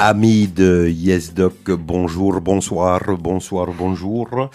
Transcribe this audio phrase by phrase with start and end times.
[0.00, 4.48] Amis de YesDoc, bonjour, bonsoir, bonsoir, bonjour.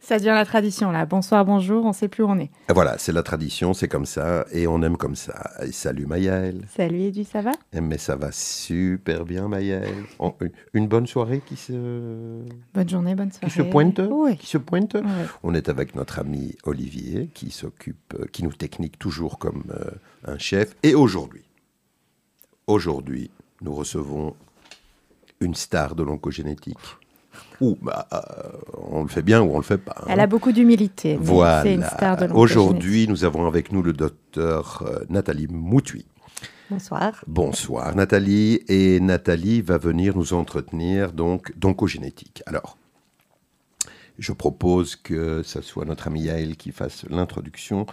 [0.00, 1.04] Ça devient la tradition là.
[1.04, 2.50] Bonsoir, bonjour, on sait plus où on est.
[2.70, 5.50] Voilà, c'est la tradition, c'est comme ça et on aime comme ça.
[5.62, 6.62] Et salut Maëlle.
[6.74, 7.52] Salut Edu, ça va?
[7.78, 10.04] Mais ça va super bien Maëlle.
[10.18, 10.32] On-
[10.72, 12.40] Une bonne soirée qui se,
[12.72, 13.46] Bonne journée, bonne soirée.
[13.48, 14.00] qui se pointe?
[14.10, 14.38] Oui.
[14.38, 14.96] Qui se pointe?
[15.42, 19.90] On est avec notre ami Olivier qui s'occupe, euh, qui nous technique toujours comme euh,
[20.32, 20.74] un chef.
[20.82, 21.44] Et aujourd'hui,
[22.66, 23.30] aujourd'hui,
[23.60, 24.34] nous recevons
[25.40, 26.78] une star de l'oncogénétique.
[27.60, 28.20] Ou bah, euh,
[28.90, 29.94] on le fait bien ou on le fait pas.
[30.00, 30.06] hein.
[30.08, 31.16] Elle a beaucoup d'humilité.
[31.20, 31.62] Voilà.
[31.62, 36.06] C'est une star de Aujourd'hui, nous avons avec nous le docteur euh, Nathalie Moutui.
[36.70, 37.24] Bonsoir.
[37.26, 38.62] Bonsoir Nathalie.
[38.68, 42.42] Et Nathalie va venir nous entretenir donc d'oncogénétique.
[42.46, 42.76] Alors,
[44.18, 47.86] je propose que ce soit notre ami Yael qui fasse l'introduction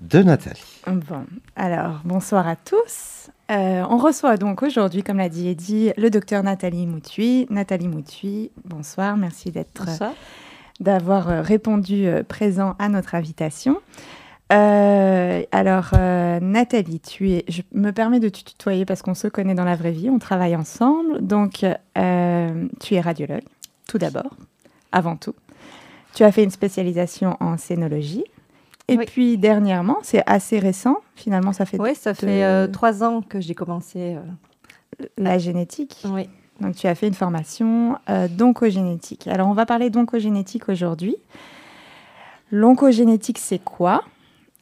[0.00, 0.62] de Nathalie.
[0.86, 3.30] Bon, alors bonsoir à tous.
[3.50, 7.46] Euh, on reçoit donc aujourd'hui, comme l'a dit Eddy, le docteur Nathalie Moutui.
[7.48, 10.12] Nathalie Moutui, bonsoir, merci d'être, Bonsoir.
[10.80, 13.78] d'avoir euh, répondu euh, présent à notre invitation.
[14.52, 19.28] Euh, alors, euh, Nathalie, tu es, je me permets de te tutoyer parce qu'on se
[19.28, 21.20] connaît dans la vraie vie, on travaille ensemble.
[21.26, 21.64] Donc,
[21.96, 23.44] euh, tu es radiologue,
[23.88, 24.36] tout d'abord,
[24.92, 25.34] avant tout.
[26.14, 28.24] Tu as fait une spécialisation en scénologie.
[28.88, 29.04] Et Oui.
[29.06, 33.40] puis, dernièrement, c'est assez récent, finalement, ça fait Oui, ça fait euh, trois ans que
[33.40, 34.16] j'ai commencé.
[34.16, 36.02] euh, la génétique.
[36.06, 36.28] oui.
[36.60, 39.28] Donc, tu as fait une formation euh, d'oncogénétique.
[39.28, 41.14] Alors, on va parler d'oncogénétique aujourd'hui.
[42.50, 44.02] L'oncogénétique, c'est quoi?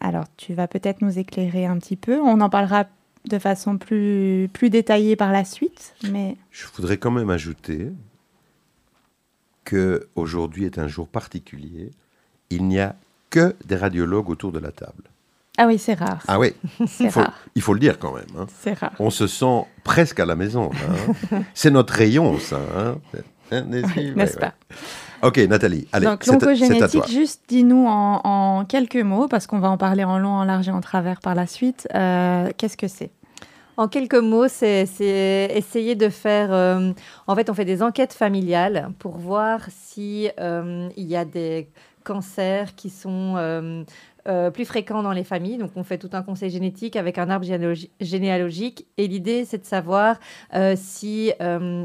[0.01, 2.21] Alors, tu vas peut-être nous éclairer un petit peu.
[2.21, 2.85] On en parlera
[3.25, 5.95] de façon plus, plus détaillée par la suite.
[6.13, 7.91] Mais Je voudrais quand même ajouter
[9.65, 11.91] que aujourd'hui est un jour particulier.
[12.51, 12.95] Il n'y a
[13.37, 15.05] que des radiologues autour de la table.
[15.59, 16.23] ah oui, c'est rare.
[16.29, 16.55] Ah oui,
[16.87, 17.35] c'est il faut, rare.
[17.55, 18.33] il faut le dire quand même.
[18.39, 18.47] hein.
[18.63, 18.93] C'est rare.
[18.99, 20.71] On se sent presque à la maison.
[21.33, 21.39] hein.
[21.55, 22.59] C'est notre rayon, ça.
[22.77, 22.97] hein.
[23.53, 24.27] N'est-ce ouais, ouais.
[24.41, 24.55] pas?
[25.23, 29.79] Ok, Nathalie, allez, Donc l'oncogénétique, juste dis-nous en, en quelques mots, parce qu'on va en
[29.79, 31.89] parler en long, en large et en travers par la suite.
[31.95, 33.11] euh, Qu'est-ce que c'est?
[33.79, 36.49] En quelques mots, c'est c'est essayer de faire.
[36.53, 36.93] euh,
[37.27, 41.69] en fait, on fait des enquêtes familiales pour voir si euh, il y a des
[42.11, 43.85] cancers qui sont euh,
[44.29, 45.59] euh, plus fréquents dans les familles.
[45.59, 48.87] Donc, on fait tout un conseil génétique avec un arbre généalogi- généalogique.
[48.97, 50.19] Et l'idée, c'est de savoir
[50.55, 51.33] euh, si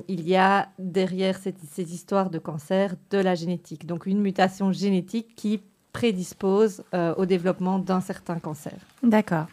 [0.08, 3.86] il y a derrière ces histoires de cancer de la génétique.
[3.86, 5.62] Donc, une mutation génétique qui
[5.92, 6.84] prédispose
[7.18, 8.78] au développement d'un certain cancer.
[9.03, 9.45] D'accord.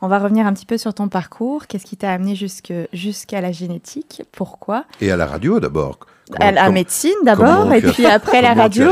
[0.00, 1.66] On va revenir un petit peu sur ton parcours.
[1.66, 4.22] Qu'est-ce qui t'a amené jusque- jusqu'à la génétique?
[4.32, 4.84] Pourquoi?
[5.00, 5.98] Et à la radio d'abord.
[6.40, 8.88] À la médecine d'abord, et puis après la radio.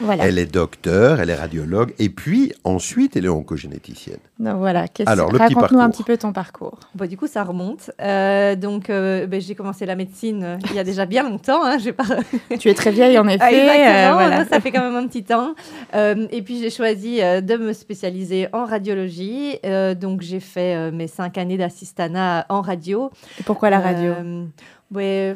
[0.00, 0.26] Voilà.
[0.26, 4.18] Elle est docteur, elle est radiologue, et puis ensuite elle est oncogénéticienne.
[4.40, 4.84] Donc voilà.
[5.06, 5.92] Alors, le petit Raconte-nous un parcours.
[5.96, 6.78] petit peu ton parcours.
[6.96, 7.92] Bon, du coup, ça remonte.
[8.02, 11.64] Euh, donc, euh, ben, j'ai commencé la médecine euh, il y a déjà bien longtemps.
[11.64, 12.04] Hein, pas...
[12.58, 13.38] tu es très vieille en effet.
[13.40, 14.44] Ah, exactement, euh, voilà.
[14.44, 15.54] ça fait quand même un petit temps.
[15.94, 19.43] Euh, et puis, j'ai choisi de me spécialiser en radiologie.
[19.64, 23.10] Euh, donc, j'ai fait euh, mes cinq années d'assistanat en radio.
[23.38, 24.44] Et pourquoi la radio Euh,
[24.92, 25.34] ouais,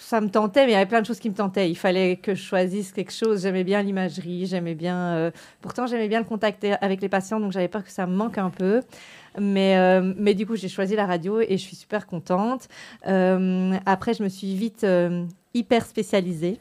[0.00, 1.68] ça me tentait, mais il y avait plein de choses qui me tentaient.
[1.70, 3.42] Il fallait que je choisisse quelque chose.
[3.42, 4.96] J'aimais bien l'imagerie, j'aimais bien.
[4.96, 5.30] euh,
[5.60, 8.38] Pourtant, j'aimais bien le contact avec les patients, donc j'avais peur que ça me manque
[8.38, 8.82] un peu.
[9.38, 12.68] Mais, euh, mais du coup, j'ai choisi la radio et je suis super contente.
[13.06, 14.86] Euh, après, je me suis vite
[15.54, 16.58] hyper spécialisée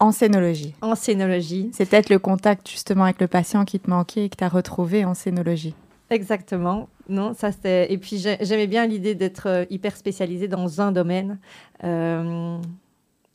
[0.00, 0.74] En scénologie.
[0.80, 1.70] en scénologie.
[1.72, 4.48] C'est peut-être le contact justement avec le patient qui te manquait et que tu as
[4.48, 5.74] retrouvé en scénologie.
[6.10, 6.88] Exactement.
[7.08, 7.92] Non, ça c'était.
[7.92, 11.38] Et puis j'ai- j'aimais bien l'idée d'être euh, hyper spécialisée dans un domaine.
[11.84, 12.58] Euh,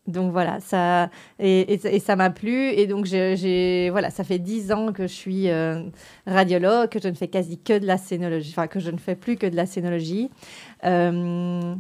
[0.08, 1.10] donc voilà, ça
[1.40, 2.70] et, et- et ça m'a plu.
[2.70, 5.84] Et donc j'ai, voilà, ça fait dix ans que je suis euh,
[6.28, 9.16] radiologue, que je ne fais quasi que de la scénologie, enfin que je ne fais
[9.16, 10.30] plus que de la scénologie.
[10.84, 11.74] Euh,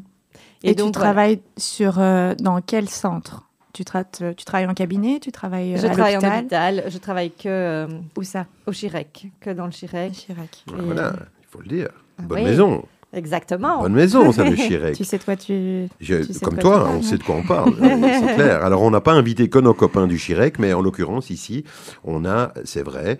[0.64, 1.12] Et, tu donc, voilà.
[1.12, 3.44] travailles sur dans quel centre?
[3.75, 6.39] Tu, traites, tu travailles en cabinet Tu travailles euh, Je à travaille en l'hôpital
[6.80, 6.92] hôpital.
[6.92, 8.48] Je travaille que euh, Où ça?
[8.66, 10.13] au Chirec, que dans le Chirec.
[10.13, 10.63] Chirac.
[10.69, 11.89] Et- Voilà, il faut le dire.
[12.18, 12.45] Ah Bonne oui.
[12.45, 12.86] maison.
[13.13, 13.80] Exactement.
[13.81, 14.95] Bonne maison, ça, le Chirec.
[14.98, 15.88] Tu sais de quoi tu...
[16.01, 17.01] Je- tu sais comme toi, on hein.
[17.01, 18.63] sait de quoi on parle, euh, c'est clair.
[18.63, 21.63] Alors, on n'a pas invité que nos copains du Chirec, mais en l'occurrence, ici,
[22.04, 23.19] on a, c'est vrai,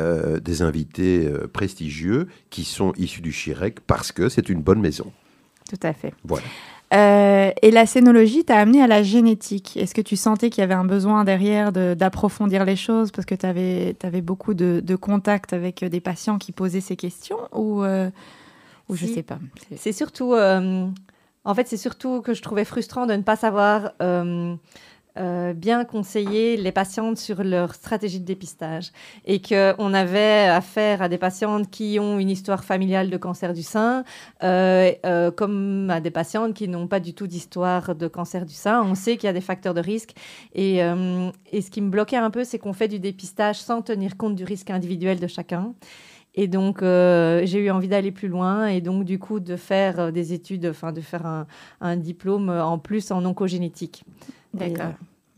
[0.00, 4.80] euh, des invités euh, prestigieux qui sont issus du Chirec parce que c'est une bonne
[4.80, 5.12] maison.
[5.70, 6.12] Tout à fait.
[6.24, 6.44] Voilà.
[6.94, 9.76] Euh, et la scénologie t'a amené à la génétique.
[9.76, 13.26] Est-ce que tu sentais qu'il y avait un besoin derrière de- d'approfondir les choses parce
[13.26, 17.82] que tu avais, beaucoup de, de contacts avec des patients qui posaient ces questions ou,
[17.82, 18.08] euh,
[18.88, 19.38] ou je sais pas
[19.68, 20.86] C'est- C'est surtout, euh,
[21.44, 23.90] en fait, c'est surtout que je trouvais frustrant de ne pas savoir
[25.18, 28.92] euh, bien conseiller les patientes sur leur stratégie de dépistage
[29.24, 33.62] et qu'on avait affaire à des patientes qui ont une histoire familiale de cancer du
[33.62, 34.04] sein,
[34.42, 38.52] euh, euh, comme à des patientes qui n'ont pas du tout d'histoire de cancer du
[38.52, 38.82] sein.
[38.82, 40.12] On sait qu'il y a des facteurs de risque
[40.54, 44.16] et, et ce qui me bloquait un peu, c'est qu'on fait du dépistage sans tenir
[44.16, 45.72] compte du risque individuel de chacun.
[46.34, 50.34] Et donc, j'ai eu envie d'aller plus loin et donc, du coup, de faire des
[50.34, 51.46] études, enfin, de faire un,
[51.80, 54.04] un, diplôme en plus en oncogénétique.
[54.54, 54.92] D'accord.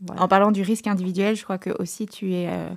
[0.09, 2.69] Euh, en parlant du risque individuel, je crois que aussi tu es euh,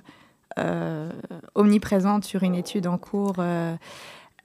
[0.59, 1.09] euh,
[1.55, 3.35] omniprésente sur une étude en cours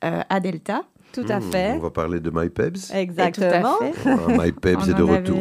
[0.03, 0.83] à Delta.
[1.13, 1.73] Tout à hmm, fait.
[1.73, 2.93] On va parler de MyPebs.
[2.95, 3.77] Exactement.
[4.05, 5.39] Ah, MyPebs est de retour.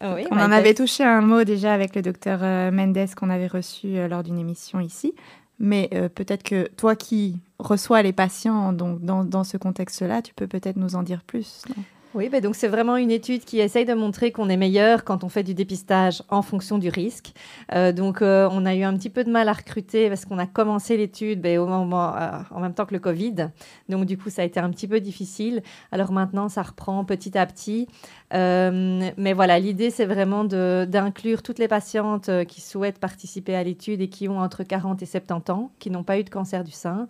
[0.00, 2.40] on en avait touché un mot déjà avec le docteur
[2.72, 5.14] Mendes qu'on avait reçu lors d'une émission ici.
[5.58, 10.46] Mais peut-être que toi qui reçois les patients donc dans, dans ce contexte-là, tu peux
[10.46, 11.64] peut-être nous en dire plus.
[12.14, 15.24] Oui, bah donc c'est vraiment une étude qui essaye de montrer qu'on est meilleur quand
[15.24, 17.32] on fait du dépistage en fonction du risque.
[17.72, 20.38] Euh, donc euh, on a eu un petit peu de mal à recruter parce qu'on
[20.38, 23.48] a commencé l'étude bah, au moment, euh, en même temps que le Covid.
[23.88, 25.64] Donc du coup ça a été un petit peu difficile.
[25.90, 27.88] Alors maintenant ça reprend petit à petit.
[28.30, 34.08] mais voilà, l'idée c'est vraiment d'inclure toutes les patientes qui souhaitent participer à l'étude et
[34.08, 37.08] qui ont entre 40 et 70 ans, qui n'ont pas eu de cancer du sein,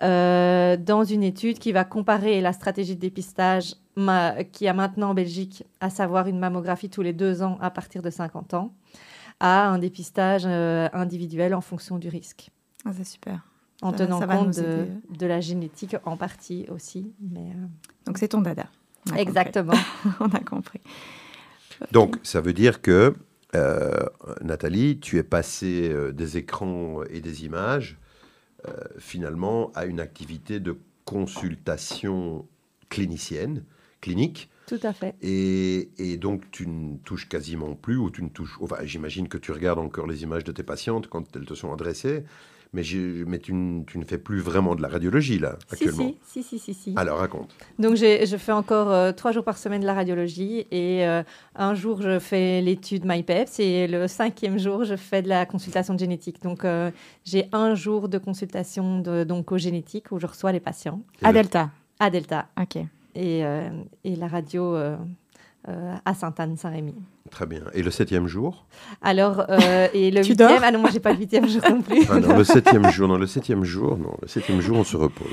[0.00, 3.74] dans une étude qui va comparer la stratégie de dépistage
[4.52, 8.02] qui a maintenant en Belgique, à savoir une mammographie tous les deux ans à partir
[8.02, 8.74] de 50 ans,
[9.40, 12.50] à un dépistage euh, individuel en fonction du risque.
[12.84, 13.44] Ah, c'est super.
[13.80, 17.12] En tenant compte de, la génétique en partie aussi.
[17.20, 17.66] Mais, euh,
[18.06, 18.66] Donc c'est ton dada.
[19.16, 19.74] Exactement.
[20.20, 20.80] On a compris.
[21.92, 23.14] Donc ça veut dire que,
[23.54, 24.04] euh,
[24.42, 27.98] Nathalie, tu es passée des écrans et des images
[28.98, 32.44] finalement à une activité de consultation
[32.88, 33.62] clinicienne
[34.00, 34.48] clinique.
[34.66, 35.14] Tout à fait.
[35.22, 38.58] Et, et, donc, tu ne touches quasiment plus, ou tu ne touches.
[38.60, 41.72] Enfin, j'imagine que tu regardes encore les images de tes patientes quand elles te sont
[41.72, 42.24] adressées,
[42.74, 42.82] mais,
[43.26, 43.54] mais tu,
[43.86, 46.12] tu, ne fais plus vraiment de la radiologie, là, actuellement.
[46.26, 46.92] Si, si, si, si.
[46.96, 47.54] Alors, raconte.
[47.78, 51.22] Donc, je fais encore euh, trois jours par semaine de la radiologie, et euh,
[51.54, 55.94] un jour, je fais l'étude MyPeps, et le cinquième jour, je fais de la consultation
[55.94, 56.42] de génétique.
[56.42, 56.90] Donc, euh,
[57.24, 61.00] j'ai un jour de consultation d'oncogénétique où je reçois les patients.
[61.22, 62.48] à Delta À Delta.
[62.60, 62.84] OK
[63.18, 63.68] et, euh,
[64.04, 64.96] et la radio euh,
[65.68, 66.94] euh, à Sainte-Anne-Saint-Rémy.
[67.30, 67.64] Très bien.
[67.74, 68.66] Et le septième jour?
[69.02, 69.44] Alors,
[69.92, 72.04] et le huitième, ah non, moi j'ai pas le huitième jour non plus.
[72.08, 74.96] Ah non, le septième jour, non, le septième jour, non, le septième jour, on se
[74.96, 75.26] repose.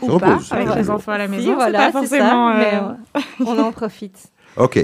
[0.00, 0.52] On se repose.
[0.52, 2.52] avec les enfants à la maison, voilà, pas forcément.
[2.52, 4.30] Ça, mais on en profite.
[4.56, 4.78] Ok,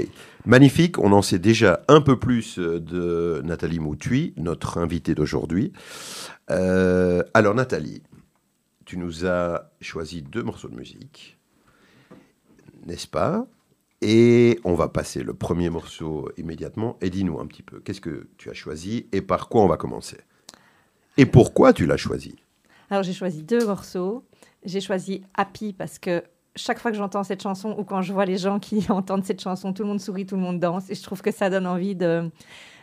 [0.45, 0.99] magnifique.
[0.99, 5.71] On en sait déjà un peu plus de Nathalie Moutui, notre invitée d'aujourd'hui.
[6.49, 8.03] alors, Nathalie,
[8.83, 11.37] tu nous as choisi deux morceaux de musique
[12.85, 13.47] n'est-ce pas?
[14.01, 16.97] Et on va passer le premier morceau immédiatement.
[17.01, 19.77] Et dis-nous un petit peu, qu'est-ce que tu as choisi et par quoi on va
[19.77, 20.17] commencer?
[21.17, 22.35] Et pourquoi tu l'as choisi?
[22.89, 24.23] Alors j'ai choisi deux morceaux.
[24.63, 26.23] J'ai choisi Happy parce que
[26.55, 29.41] chaque fois que j'entends cette chanson ou quand je vois les gens qui entendent cette
[29.41, 30.89] chanson, tout le monde sourit, tout le monde danse.
[30.89, 32.29] Et je trouve que ça donne envie de,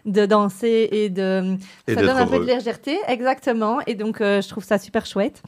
[0.04, 1.56] de danser et de.
[1.86, 3.80] ça donne un peu de légèreté, exactement.
[3.86, 5.42] Et donc, euh, je trouve ça super chouette.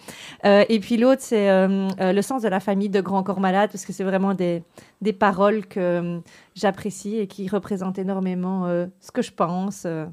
[0.44, 3.70] Euh, et puis l'autre, c'est euh, Le sens de la famille de Grand Corps Malade,
[3.72, 4.62] parce que c'est vraiment des,
[5.00, 6.20] des paroles que
[6.54, 8.66] j'apprécie et qui représentent énormément
[9.00, 10.06] ce que je pense de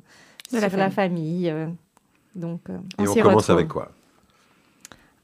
[0.49, 0.77] sur la famille.
[0.77, 1.53] La famille
[2.35, 2.61] donc,
[2.99, 3.91] et on commence avec quoi?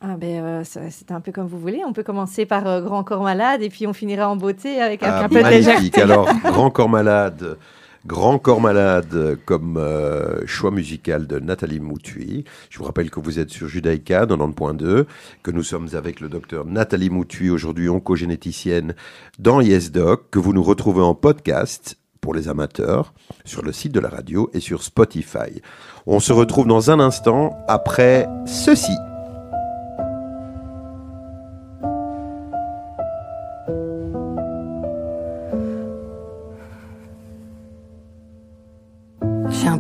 [0.03, 1.81] Ah ben, c'est un peu comme vous voulez.
[1.88, 5.12] On peut commencer par Grand Corps Malade et puis on finira en beauté avec un,
[5.12, 6.01] ah, peu de légèreté.
[6.01, 7.57] Alors, Grand Corps Malade,
[8.05, 12.43] Grand Corps Malade comme euh, choix musical de Nathalie Moutui.
[12.69, 15.05] Je vous rappelle que vous êtes sur Judaïka 90.2,
[15.41, 18.93] que nous sommes avec le docteur Nathalie Moutui, aujourd'hui oncogénéticienne
[19.39, 23.13] dans YesDoc, que vous nous retrouvez en podcast pour les amateurs
[23.45, 25.62] sur le site de la radio et sur Spotify.
[26.05, 28.98] On se retrouve dans un instant après ceci.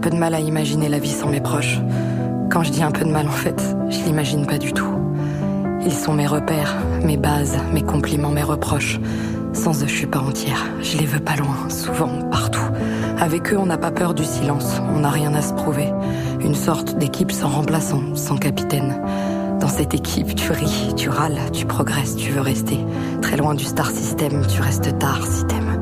[0.03, 1.79] Peu de mal à imaginer la vie sans mes proches.
[2.51, 4.93] Quand je dis un peu de mal, en fait, je l'imagine pas du tout.
[5.85, 8.99] Ils sont mes repères, mes bases, mes compliments, mes reproches.
[9.53, 10.65] Sans eux, je suis pas entière.
[10.81, 12.65] Je les veux pas loin, souvent, partout.
[13.17, 14.81] Avec eux, on n'a pas peur du silence.
[14.93, 15.87] On n'a rien à se prouver.
[16.41, 19.01] Une sorte d'équipe sans remplaçant, sans capitaine.
[19.61, 22.77] Dans cette équipe, tu ris, tu râles, tu progresses, tu veux rester.
[23.21, 25.81] Très loin du star system, tu restes tard si t'aimes.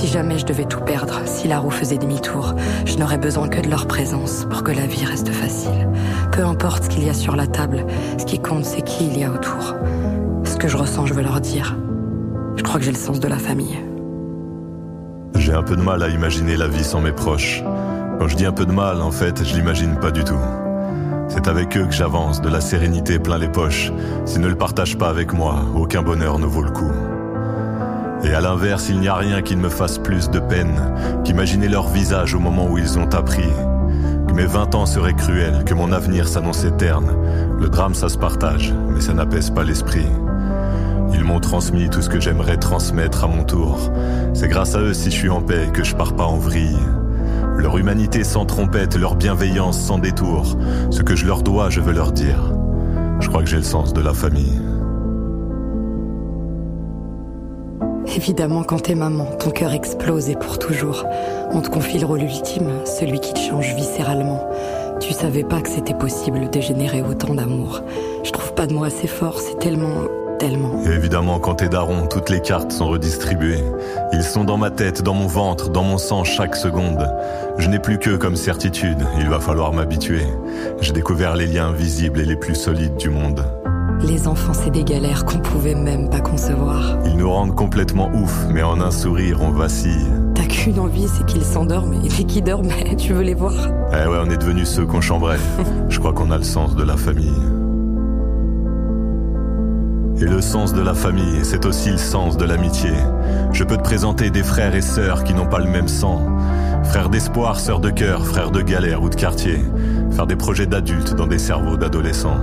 [0.00, 2.54] Si jamais je devais tout perdre, si la roue faisait demi-tour,
[2.86, 5.90] je n'aurais besoin que de leur présence pour que la vie reste facile.
[6.32, 7.84] Peu importe ce qu'il y a sur la table,
[8.16, 9.74] ce qui compte c'est qui il y a autour.
[10.44, 11.76] Ce que je ressens, je veux leur dire.
[12.56, 13.78] Je crois que j'ai le sens de la famille.
[15.34, 17.62] J'ai un peu de mal à imaginer la vie sans mes proches.
[18.18, 20.40] Quand je dis un peu de mal, en fait, je l'imagine pas du tout.
[21.28, 23.92] C'est avec eux que j'avance, de la sérénité plein les poches.
[24.24, 26.90] S'ils ne le partagent pas avec moi, aucun bonheur ne vaut le coup.
[28.22, 31.68] Et à l'inverse, il n'y a rien qui ne me fasse plus de peine qu'imaginer
[31.68, 33.48] leur visage au moment où ils ont appris
[34.28, 37.16] que mes vingt ans seraient cruels, que mon avenir s'annonçait terne.
[37.58, 40.06] Le drame, ça se partage, mais ça n'apaise pas l'esprit.
[41.14, 43.90] Ils m'ont transmis tout ce que j'aimerais transmettre à mon tour.
[44.34, 46.78] C'est grâce à eux si je suis en paix que je pars pas en vrille.
[47.56, 50.56] Leur humanité sans trompette, leur bienveillance sans détour.
[50.90, 52.52] Ce que je leur dois, je veux leur dire.
[53.20, 54.60] Je crois que j'ai le sens de la famille.
[58.16, 61.04] Évidemment, quand t'es maman, ton cœur explose et pour toujours.
[61.52, 64.48] On te confie le rôle ultime, celui qui te change viscéralement.
[65.00, 67.82] Tu savais pas que c'était possible de générer autant d'amour.
[68.24, 70.04] Je trouve pas de mots assez forts, c'est tellement
[70.42, 73.62] et évidemment, quand t'es daron, toutes les cartes sont redistribuées.
[74.12, 77.06] Ils sont dans ma tête, dans mon ventre, dans mon sang chaque seconde.
[77.58, 80.24] Je n'ai plus que comme certitude, il va falloir m'habituer.
[80.80, 83.44] J'ai découvert les liens visibles et les plus solides du monde.
[84.02, 86.98] Les enfants, c'est des galères qu'on pouvait même pas concevoir.
[87.04, 90.06] Ils nous rendent complètement ouf, mais en un sourire, on vacille.
[90.34, 93.52] T'as qu'une envie, c'est qu'ils s'endorment, et dès qu'ils dorment, tu veux les voir.
[93.92, 95.38] Eh ouais, on est devenus ceux qu'on chambrait.
[95.90, 97.34] Je crois qu'on a le sens de la famille.
[100.20, 102.90] Et le sens de la famille, c'est aussi le sens de l'amitié.
[103.52, 106.20] Je peux te présenter des frères et sœurs qui n'ont pas le même sang.
[106.84, 109.58] Frères d'espoir, sœurs de cœur, frères de galère ou de quartier.
[110.10, 112.38] Faire des projets d'adultes dans des cerveaux d'adolescents.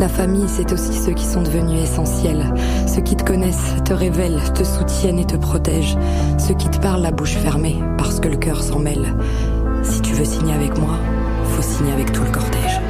[0.00, 2.52] La famille, c'est aussi ceux qui sont devenus essentiels.
[2.86, 5.96] Ceux qui te connaissent, te révèlent, te soutiennent et te protègent.
[6.36, 9.14] Ceux qui te parlent la bouche fermée, parce que le cœur s'en mêle.
[9.82, 10.98] Si tu veux signer avec moi,
[11.44, 12.80] faut signer avec tout le cortège.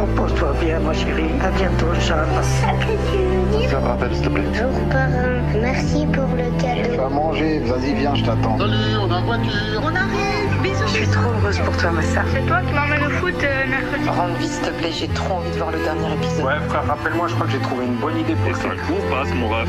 [0.00, 1.30] Repose-toi bien, ma chérie.
[1.42, 2.28] À bientôt, Charles.
[3.68, 4.42] Ça me rappelle, s'il te plaît.
[4.48, 5.42] Bonjour, parrain.
[5.60, 7.02] Merci pour le cadeau.
[7.02, 7.58] Va manger.
[7.60, 8.58] Vas-y, viens, je t'attends.
[8.58, 9.82] Salut, on a voiture.
[9.82, 10.23] On arrive.
[10.64, 10.86] Bisous.
[10.86, 12.24] Je suis trop heureuse pour toi, ma soeur.
[12.32, 14.08] C'est toi qui m'emmène au foot euh, mercredi.
[14.08, 14.92] Rends vite, s'il te plaît.
[14.92, 16.46] J'ai trop envie de voir le dernier épisode.
[16.46, 18.68] Ouais, frère, rappelle-moi, je crois que j'ai trouvé une bonne idée pour ça.
[18.88, 19.68] On passe, mon ref.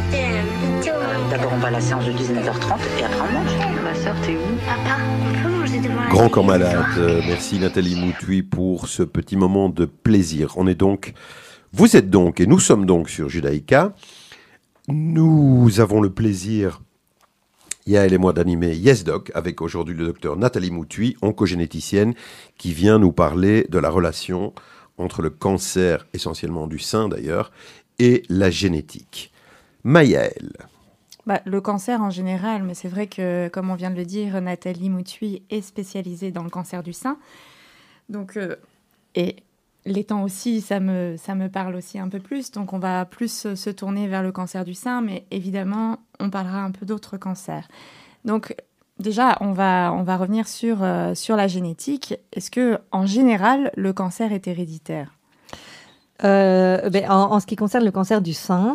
[1.29, 3.83] D'abord, on va à la séance de 19h30 et après, on mange.
[3.83, 4.55] Ma soeur, t'es où?
[4.65, 6.85] Papa, on peut manger devant la Grand corps malade.
[6.97, 10.53] Euh, merci Nathalie Moutouy pour ce petit moment de plaisir.
[10.55, 11.13] On est donc,
[11.73, 13.93] vous êtes donc, et nous sommes donc sur Judaïka.
[14.87, 16.79] Nous avons le plaisir,
[17.87, 22.15] Yael et moi, d'animer Yes Doc avec aujourd'hui le docteur Nathalie Moutouy, oncogénéticienne,
[22.57, 24.53] qui vient nous parler de la relation
[24.97, 27.51] entre le cancer, essentiellement du sein d'ailleurs,
[27.99, 29.31] et la génétique.
[29.83, 30.53] Maëlle.
[31.27, 34.41] Bah, le cancer en général, mais c'est vrai que, comme on vient de le dire,
[34.41, 37.19] Nathalie Moutui est spécialisée dans le cancer du sein.
[38.09, 38.55] Donc, euh,
[39.13, 39.37] et
[39.85, 42.51] l'étant aussi, ça me, ça me parle aussi un peu plus.
[42.51, 46.63] Donc, on va plus se tourner vers le cancer du sein, mais évidemment, on parlera
[46.63, 47.67] un peu d'autres cancers.
[48.25, 48.55] Donc,
[48.99, 52.15] déjà, on va, on va revenir sur, euh, sur la génétique.
[52.33, 55.11] Est-ce que, en général, le cancer est héréditaire?
[56.23, 58.73] Euh, ben, en, ce qui concerne le cancer du sein,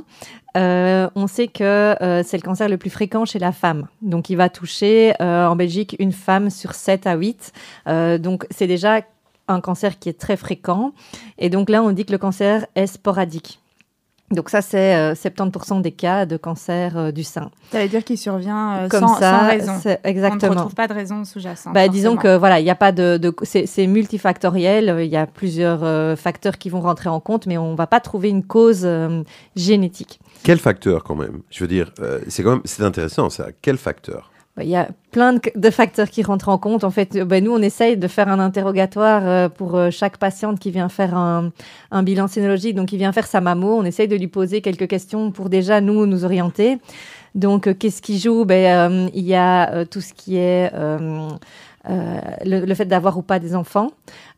[0.58, 3.88] euh, on sait que c'est le cancer le plus fréquent chez la femme.
[4.02, 7.52] Donc, il va toucher en Belgique une femme sur 7 à 8.
[7.88, 9.00] Euh, donc, c'est déjà
[9.50, 10.92] un cancer qui est très fréquent.
[11.38, 13.58] Et donc là, on dit que le cancer est sporadique.
[14.32, 17.50] Donc ça, c'est euh, 70% des cas de cancer euh, du sein.
[17.72, 19.72] Ça veut dire qu'il survient euh, Comme sans, ça, sans raison.
[19.82, 20.50] c'est- On ne exactement.
[20.54, 21.74] retrouve pas de raison sous-jacente.
[21.74, 24.94] Bah, disons que voilà, il n'y a pas de, de c'est, c'est multifactoriel.
[25.00, 27.98] Il y a plusieurs euh, facteurs qui vont rentrer en compte, mais on va pas
[27.98, 29.24] trouver une cause euh,
[29.56, 30.20] génétique.
[30.44, 31.40] Quel facteur quand même?
[31.50, 33.46] Je veux dire, euh, c'est quand même, c'est intéressant ça.
[33.62, 34.30] Quel facteur?
[34.62, 36.84] Il y a plein de, facteurs qui rentrent en compte.
[36.84, 40.58] En fait, bah, nous, on essaye de faire un interrogatoire euh, pour euh, chaque patiente
[40.58, 41.52] qui vient faire un,
[42.02, 43.76] bilan sénologique, donc qui vient faire sa mammo.
[43.76, 46.78] On essaye de lui poser quelques questions pour déjà nous nous orienter.
[47.34, 48.44] Donc, euh, qu'est-ce qui joue?
[48.44, 50.72] Ben, Il y a tout ce qui est
[51.88, 53.90] le, le fait d'avoir ou pas des enfants,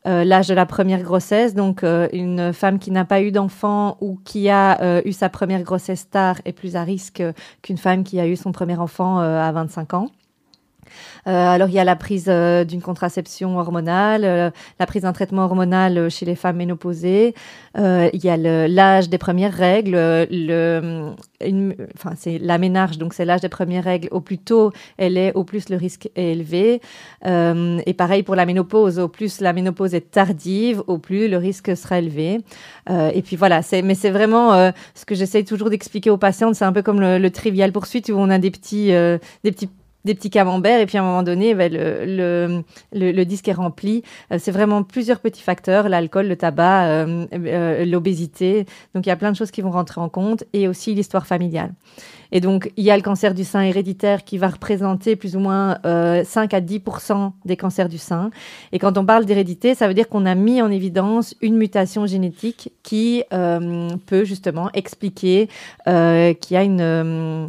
[0.05, 1.53] euh, l'âge de la première grossesse.
[1.53, 5.29] Donc, euh, une femme qui n'a pas eu d'enfant ou qui a euh, eu sa
[5.29, 8.77] première grossesse tard est plus à risque euh, qu'une femme qui a eu son premier
[8.77, 10.07] enfant euh, à 25 ans.
[11.27, 15.13] Euh, alors, il y a la prise euh, d'une contraception hormonale, euh, la prise d'un
[15.13, 17.33] traitement hormonal chez les femmes ménopausées.
[17.75, 19.93] Il y a l'âge des premières règles,
[20.29, 21.11] le,
[21.43, 24.07] une- enfin, c'est la ménarge, donc c'est l'âge des premières règles.
[24.11, 26.81] Au plus tôt elle est, au plus le risque est élevé.
[27.25, 31.75] Et pareil pour la ménopause, au plus la ménopause est tardive, au plus le risque
[31.75, 32.41] sera élevé.
[32.89, 36.73] Et puis voilà, mais c'est vraiment ce que j'essaye toujours d'expliquer aux patientes, c'est un
[36.73, 39.69] peu comme le, le trivial poursuite où on a des petits, des petits
[40.05, 43.53] des petits camemberts et puis à un moment donné, ben, le, le, le, disque est
[43.53, 44.03] rempli.
[44.31, 48.65] Euh, c'est vraiment plusieurs petits facteurs, l'alcool, le tabac, euh, euh, l'obésité.
[48.93, 51.25] Donc il y a plein de choses qui vont rentrer en compte et aussi l'histoire
[51.27, 51.73] familiale.
[52.35, 55.39] Et donc, il y a le cancer du sein héréditaire qui va représenter plus ou
[55.39, 58.31] moins euh, 5 à 10% des cancers du sein.
[58.71, 62.07] Et quand on parle d'hérédité, ça veut dire qu'on a mis en évidence une mutation
[62.07, 65.47] génétique qui euh, peut justement expliquer
[65.87, 67.45] euh, qu'il y a euh,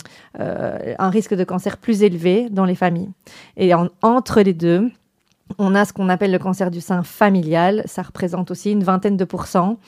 [0.98, 3.08] un risque de cancer plus élevé dans les familles.
[3.56, 4.90] Et en, entre les deux,
[5.58, 9.16] on a ce qu'on appelle le cancer du sein familial, ça représente aussi une vingtaine
[9.16, 9.78] de pourcents.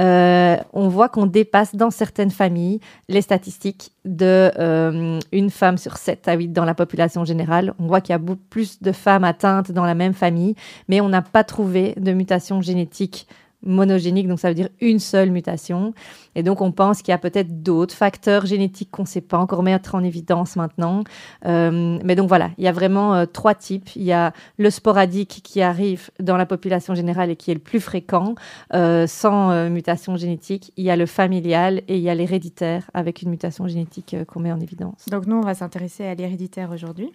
[0.00, 5.96] Euh, on voit qu'on dépasse dans certaines familles les statistiques de euh, une femme sur
[5.96, 7.74] 7 à 8 dans la population générale.
[7.80, 10.54] On voit qu'il y a beaucoup plus de femmes atteintes dans la même famille,
[10.88, 13.26] mais on n'a pas trouvé de mutation génétique
[13.62, 15.92] monogénique, donc ça veut dire une seule mutation.
[16.34, 19.38] Et donc on pense qu'il y a peut-être d'autres facteurs génétiques qu'on ne sait pas
[19.38, 21.02] encore mettre en évidence maintenant.
[21.46, 23.94] Euh, mais donc voilà, il y a vraiment euh, trois types.
[23.96, 27.60] Il y a le sporadique qui arrive dans la population générale et qui est le
[27.60, 28.34] plus fréquent,
[28.74, 30.72] euh, sans mutation génétique.
[30.76, 34.40] Il y a le familial et il y a l'héréditaire avec une mutation génétique qu'on
[34.40, 35.06] met en évidence.
[35.10, 37.12] Donc nous, on va s'intéresser à l'héréditaire aujourd'hui.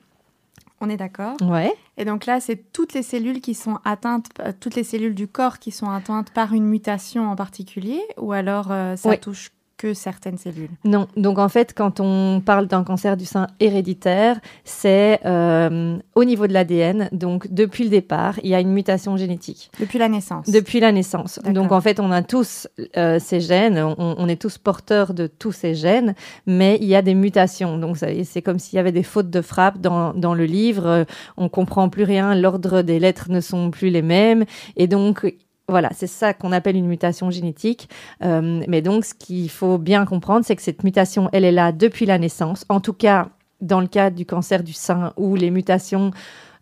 [0.85, 1.73] On est d'accord Ouais.
[1.95, 5.29] Et donc là, c'est toutes les cellules qui sont atteintes, euh, toutes les cellules du
[5.29, 9.17] corps qui sont atteintes par une mutation en particulier, ou alors euh, ça Ouais.
[9.17, 9.51] touche
[9.83, 10.69] que certaines cellules.
[10.85, 16.23] Non, donc en fait, quand on parle d'un cancer du sein héréditaire, c'est euh, au
[16.23, 17.09] niveau de l'ADN.
[17.11, 19.69] Donc depuis le départ, il y a une mutation génétique.
[19.81, 20.49] Depuis la naissance.
[20.49, 21.41] Depuis la naissance.
[21.43, 25.27] Donc en fait, on a tous euh, ces gènes, on, on est tous porteurs de
[25.27, 26.15] tous ces gènes,
[26.47, 27.77] mais il y a des mutations.
[27.77, 31.03] Donc c'est comme s'il y avait des fautes de frappe dans, dans le livre, euh,
[31.35, 34.45] on comprend plus rien, l'ordre des lettres ne sont plus les mêmes,
[34.77, 35.25] et donc
[35.69, 37.89] voilà, c'est ça qu'on appelle une mutation génétique.
[38.23, 41.71] Euh, mais donc, ce qu'il faut bien comprendre, c'est que cette mutation, elle est là
[41.71, 42.65] depuis la naissance.
[42.69, 43.29] En tout cas,
[43.61, 46.11] dans le cas du cancer du sein ou les mutations,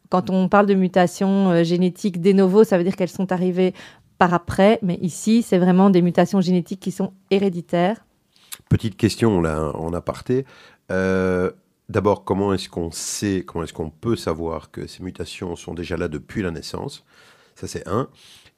[0.09, 3.73] quand on parle de mutations euh, génétiques de novo, ça veut dire qu'elles sont arrivées
[4.17, 4.77] par après.
[4.83, 8.05] Mais ici, c'est vraiment des mutations génétiques qui sont héréditaires.
[8.69, 10.45] Petite question là en aparté.
[10.91, 11.51] Euh,
[11.91, 15.97] D'abord, comment est-ce qu'on sait, comment est-ce qu'on peut savoir que ces mutations sont déjà
[15.97, 17.03] là depuis la naissance?
[17.55, 18.07] Ça, c'est un.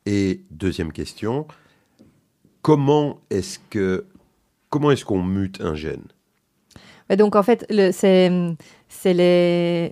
[0.05, 1.47] Et deuxième question,
[2.61, 4.05] comment est-ce que
[4.69, 6.03] comment est-ce qu'on mute un gène?
[7.09, 8.29] Donc, en fait, c'est
[9.13, 9.89] le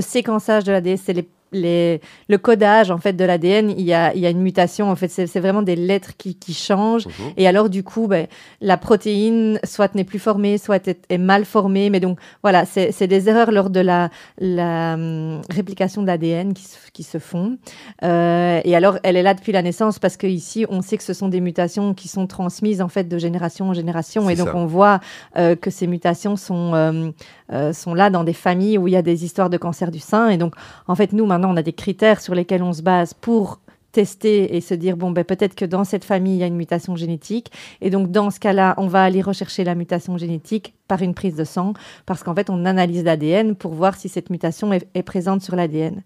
[0.00, 3.70] séquençage de l'ADN, c'est les, les- le codage en fait de l'ADN.
[3.70, 4.90] Il y a, il y a une mutation.
[4.90, 7.06] En fait, c'est vraiment des lettres qui, qui changent.
[7.06, 7.32] Mhm.
[7.36, 8.26] Et alors, du coup, ben,
[8.60, 11.90] la protéine soit n'est plus formée, soit est, est mal formée.
[11.90, 16.64] Mais donc, voilà, c'est des erreurs lors de la, la hum, réplication de l'ADN qui,
[16.64, 17.58] se- qui se font.
[18.02, 21.02] Euh, et alors, elle est là depuis la naissance parce que ici, on sait que
[21.04, 24.28] ce sont des mutations qui sont transmises en fait de génération en génération.
[24.30, 24.56] Et donc, ça.
[24.56, 25.00] on voit
[25.36, 29.02] euh, que ces mutations sont euh, sont là dans des familles où il y a
[29.02, 30.28] des histoires de cancer du sein.
[30.30, 30.54] Et donc,
[30.88, 33.60] en fait, nous, maintenant, on a des critères sur lesquels on se base pour
[33.92, 36.56] tester et se dire, bon, ben, peut-être que dans cette famille, il y a une
[36.56, 37.50] mutation génétique.
[37.80, 41.34] Et donc, dans ce cas-là, on va aller rechercher la mutation génétique par une prise
[41.34, 41.72] de sang,
[42.04, 45.56] parce qu'en fait, on analyse l'ADN pour voir si cette mutation est, est présente sur
[45.56, 46.02] l'ADN.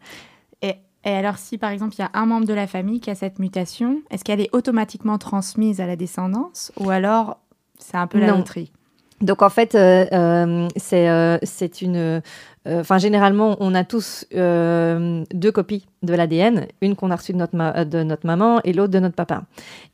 [0.62, 0.74] Et,
[1.04, 3.16] et alors, si par exemple, il y a un membre de la famille qui a
[3.16, 7.38] cette mutation, est-ce qu'elle est automatiquement transmise à la descendance ou alors
[7.78, 8.36] c'est un peu la Non.
[8.36, 8.70] loterie?
[9.20, 12.22] Donc en fait, euh, euh, c'est euh, c'est une.
[12.66, 17.32] Euh, Enfin, généralement, on a tous euh, deux copies de l'ADN, une qu'on a reçue
[17.32, 19.42] de notre, ma- de notre maman et l'autre de notre papa.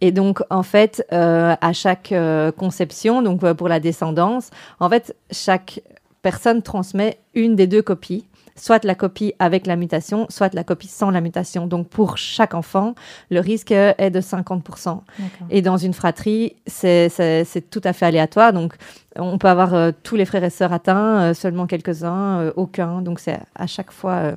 [0.01, 4.51] Et donc, en fait, euh, à chaque euh, conception, donc euh, pour la descendance,
[4.81, 5.81] en fait, chaque
[6.23, 8.27] personne transmet une des deux copies,
[8.57, 11.67] soit la copie avec la mutation, soit la copie sans la mutation.
[11.67, 12.95] Donc, pour chaque enfant,
[13.31, 15.03] le risque est de 50%.
[15.51, 18.53] Et dans une fratrie, c'est- tout à fait aléatoire.
[18.53, 18.75] Donc,
[19.17, 23.03] on peut avoir euh, tous les frères et sœurs atteints, euh, seulement quelques-uns, euh, aucun.
[23.03, 24.35] Donc, c'est à chaque fois, euh,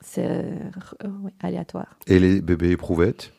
[0.00, 0.42] c'est euh,
[1.04, 1.08] euh,
[1.42, 1.96] aléatoire.
[2.06, 3.32] Et les bébés éprouvettes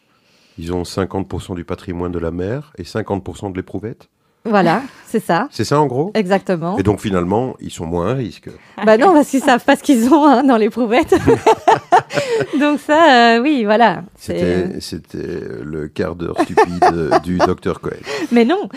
[0.58, 4.08] Ils ont 50% du patrimoine de la mère et 50% de l'éprouvette?
[4.46, 5.48] Voilà, c'est ça.
[5.52, 6.12] C'est ça en gros?
[6.14, 6.78] Exactement.
[6.78, 8.50] Et donc finalement, ils sont moins à risque.
[8.86, 11.16] Bah non, parce qu'ils savent pas ce qu'ils ont hein, dans l'éprouvette.
[12.60, 14.04] Donc ça, euh, oui, voilà.
[14.18, 16.84] C'est- C'était c'était le quart d'heure stupide
[17.24, 17.98] du docteur Cohen.
[18.32, 18.70] Mais non.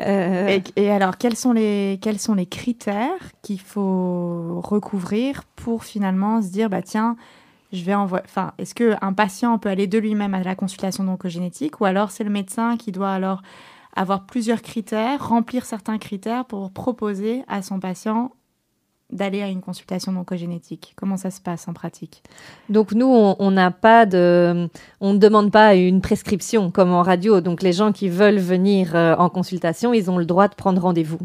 [0.00, 3.10] Euh, Et, et alors, quels sont les, quels sont les critères
[3.42, 7.16] qu'il faut recouvrir pour finalement se dire, bah tiens,
[7.72, 8.24] je vais envoyer.
[8.26, 12.24] Enfin, est-ce qu'un patient peut aller de lui-même à la consultation d'oncogénétique ou alors c'est
[12.24, 13.42] le médecin qui doit alors
[13.94, 18.32] avoir plusieurs critères, remplir certains critères pour proposer à son patient
[19.12, 22.22] d'aller à une consultation d'oncogénétique Comment ça se passe en pratique?
[22.68, 24.68] Donc nous, on n'a pas de,
[25.00, 27.40] on ne demande pas une prescription comme en radio.
[27.40, 30.80] Donc les gens qui veulent venir euh, en consultation, ils ont le droit de prendre
[30.80, 31.18] rendez-vous.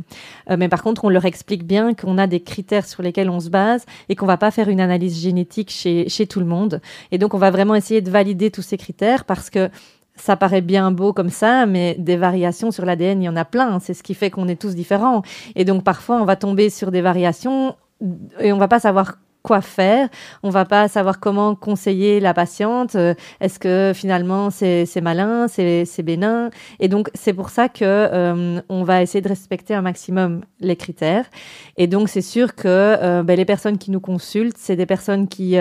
[0.50, 3.40] Euh, mais par contre, on leur explique bien qu'on a des critères sur lesquels on
[3.40, 6.82] se base et qu'on va pas faire une analyse génétique chez tout le monde.
[7.12, 9.70] Et donc on va vraiment essayer de valider tous ces critères parce que
[10.16, 13.46] ça paraît bien beau comme ça, mais des variations sur l'ADN, il y en a
[13.46, 13.80] plein.
[13.80, 15.22] C'est ce qui fait qu'on est tous différents.
[15.56, 17.76] Et donc parfois, on va tomber sur des variations
[18.40, 20.10] et on va pas savoir quoi faire.
[20.42, 22.96] On va pas savoir comment conseiller la patiente.
[22.96, 28.60] Euh, est-ce que finalement c'est malin, c'est bénin Et donc c'est pour ça que euh,
[28.70, 31.26] on va essayer de respecter un maximum les critères.
[31.78, 35.28] Et donc c'est sûr que euh, ben, les personnes qui nous consultent, c'est des personnes
[35.28, 35.56] qui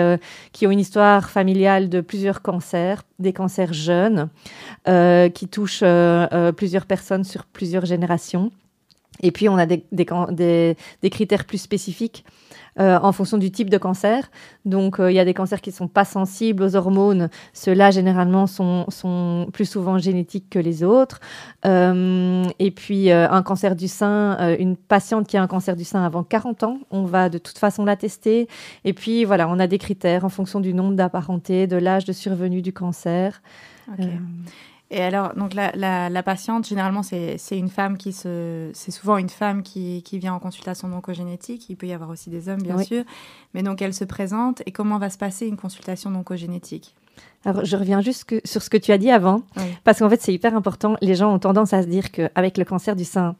[0.51, 4.29] qui ont une histoire familiale de plusieurs cancers, des cancers jeunes,
[5.35, 5.83] qui touchent
[6.57, 8.49] plusieurs personnes sur plusieurs générations.
[9.21, 12.25] Et puis on a des, des, des critères plus spécifiques
[12.77, 14.29] euh, en fonction du type de cancer.
[14.65, 17.29] Donc, euh, il y a des cancers qui ne sont pas sensibles aux hormones.
[17.53, 21.21] Ceux-là, généralement, sont, sont, plus souvent génétiques que les autres.
[21.65, 26.03] Euh, et puis, un cancer du sein, une patiente qui a un cancer du sein
[26.03, 28.49] avant 40 ans, on va de toute façon la tester.
[28.83, 32.13] Et puis, voilà, on a des critères en fonction du nombre d'apparentés, de l'âge de
[32.13, 33.41] survenue du cancer.
[34.91, 35.71] Et alors, donc la,
[36.09, 38.69] la, patiente, généralement, c'est une femme qui se.
[38.73, 41.69] C'est souvent une femme qui, qui, vient en consultation d'oncogénétique.
[41.69, 43.03] Il peut y avoir aussi des hommes, bien sûr.
[43.53, 44.61] Mais donc, elle se présente.
[44.67, 46.95] Et comment va se passer une consultation d'oncogénétique?
[47.45, 49.41] Alors, je reviens juste sur ce que tu as dit avant,
[49.83, 50.97] parce qu'en fait, c'est hyper important.
[51.01, 53.35] Les gens ont tendance à se dire qu'avec le cancer du sein,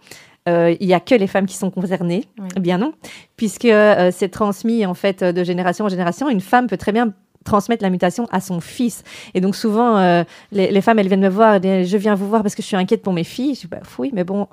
[0.47, 2.25] euh, il n'y a que les femmes qui sont concernées.
[2.55, 2.93] Eh bien non,
[3.35, 6.29] puisque euh, c'est transmis en fait de génération en génération.
[6.29, 7.13] Une femme peut très bien
[7.45, 9.03] transmettre la mutation à son fils.
[9.33, 12.55] Et donc souvent, euh, les, femmes, elles viennent me voir, je viens vous voir parce
[12.55, 13.55] que je suis inquiète pour mes filles.
[13.55, 14.47] Je dis, bah, oui, mais bon,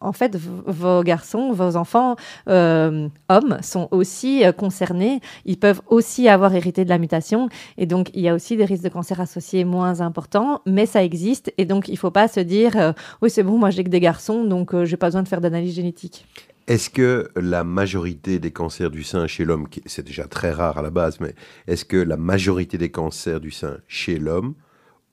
[0.00, 2.16] en, fait, vos garçons, vos enfants,
[2.48, 5.20] euh, hommes, sont aussi euh, concernés.
[5.46, 7.48] Ils peuvent aussi avoir hérité de la mutation.
[7.78, 11.02] Et donc, il y a aussi des risques de cancer associés moins importants, mais ça
[11.02, 11.52] existe.
[11.56, 14.00] Et donc, il ne faut pas se dire, oui, c'est bon, moi j'ai que des
[14.00, 16.26] garçons, donc je n'ai pas besoin de faire d'analyse génétique.
[16.68, 20.82] Est-ce que la majorité des cancers du sein chez l'homme, c'est déjà très rare à
[20.82, 21.34] la base, mais
[21.66, 24.54] est-ce que la majorité des cancers du sein chez l'homme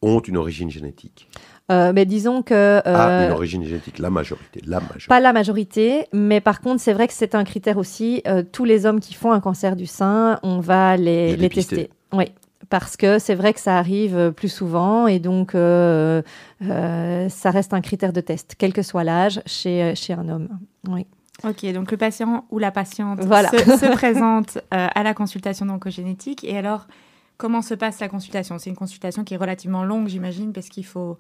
[0.01, 1.29] ont une origine génétique?
[1.71, 2.53] Euh, mais disons que...
[2.53, 5.07] Euh, ah, une origine génétique, la majorité, la majorité.
[5.07, 8.21] Pas la majorité, mais par contre, c'est vrai que c'est un critère aussi.
[8.27, 11.89] Euh, tous les hommes qui font un cancer du sein, on va les, les tester.
[12.11, 12.25] Oui,
[12.69, 16.21] parce que c'est vrai que ça arrive plus souvent et donc ça
[17.45, 20.49] reste un critère de test, quel que soit l'âge, chez, chez un homme.
[20.89, 21.07] Oui.
[21.47, 26.43] Ok, donc le patient ou la patiente se, présente euh, à la consultation d'oncogénétique.
[26.43, 26.88] Et alors,
[27.38, 28.58] comment se passe la consultation?
[28.58, 31.17] C'est une consultation qui est relativement longue, j'imagine, parce qu'il faut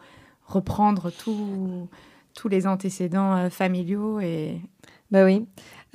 [0.47, 4.19] reprendre tous les antécédents euh, familiaux.
[4.19, 4.59] Et...
[5.11, 5.45] Ben oui.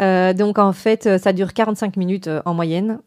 [0.00, 2.98] Euh, donc en fait, euh, ça dure 45 minutes euh, en moyenne.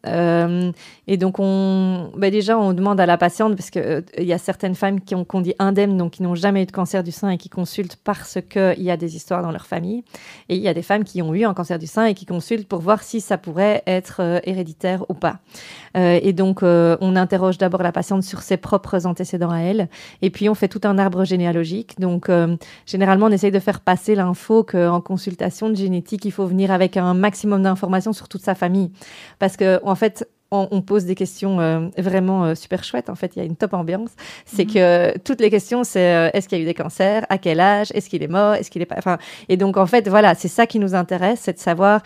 [1.06, 4.38] et donc on, bah, déjà, on demande à la patiente, parce qu'il il y a
[4.38, 7.12] certaines femmes qui ont qu'on dit indemnes, donc qui n'ont jamais eu de cancer du
[7.12, 10.04] sein et qui consultent parce qu'il y a des histoires dans leur famille.
[10.48, 12.26] Et il y a des femmes qui ont eu un cancer du sein et qui
[12.26, 15.38] consultent pour voir si ça pourrait être héréditaire ou pas.
[15.94, 19.88] et donc on interroge d'abord la patiente sur ses propres antécédents à elle,
[20.22, 21.98] et puis on fait tout un arbre généalogique.
[21.98, 22.30] Donc
[22.86, 26.83] généralement, on essaye de faire passer l'info qu'en consultation de génétique, il faut venir avec
[26.84, 28.90] avec un maximum d'informations sur toute sa famille.
[29.38, 33.10] Parce que, en fait, on, pose des questions euh, vraiment euh, super chouettes.
[33.10, 34.10] En fait, il y a une top ambiance.
[34.46, 34.72] C'est mhm.
[34.72, 37.26] que toutes les questions, c'est euh, est-ce qu'il y a eu des cancers?
[37.28, 37.88] À quel âge?
[37.92, 38.54] Est-ce qu'il est mort?
[38.54, 38.96] Est-ce qu'il est pas?
[38.98, 39.18] Enfin,
[39.48, 42.02] et donc en fait, voilà, c'est ça qui nous intéresse, c'est de savoir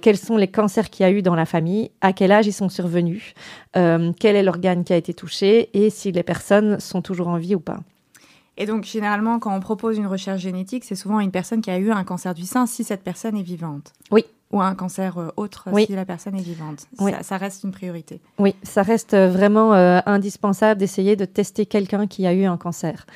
[0.00, 2.52] quels sont les cancers qu'il y a eu dans la famille, à quel âge ils
[2.52, 3.34] sont survenus,
[3.74, 7.54] quel est l'organe qui a été touché et si les personnes sont toujours en vie
[7.54, 7.80] ou pas.
[8.56, 11.78] Et donc, généralement, quand on propose une recherche génétique, c'est souvent une personne qui a
[11.78, 13.92] eu un cancer du sein si cette personne est vivante.
[14.10, 14.24] Oui.
[14.50, 16.86] Ou un cancer euh, autre si la personne est vivante.
[16.98, 17.12] Oui.
[17.22, 18.20] Ça, reste une priorité.
[18.38, 23.06] Oui, ça reste vraiment euh, indispensable d'essayer de tester quelqu'un qui a eu un cancer.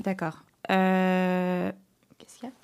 [0.00, 0.42] D'accord.
[0.72, 1.70] Euh,
[2.18, 2.54] qu'est-ce qu'il y a?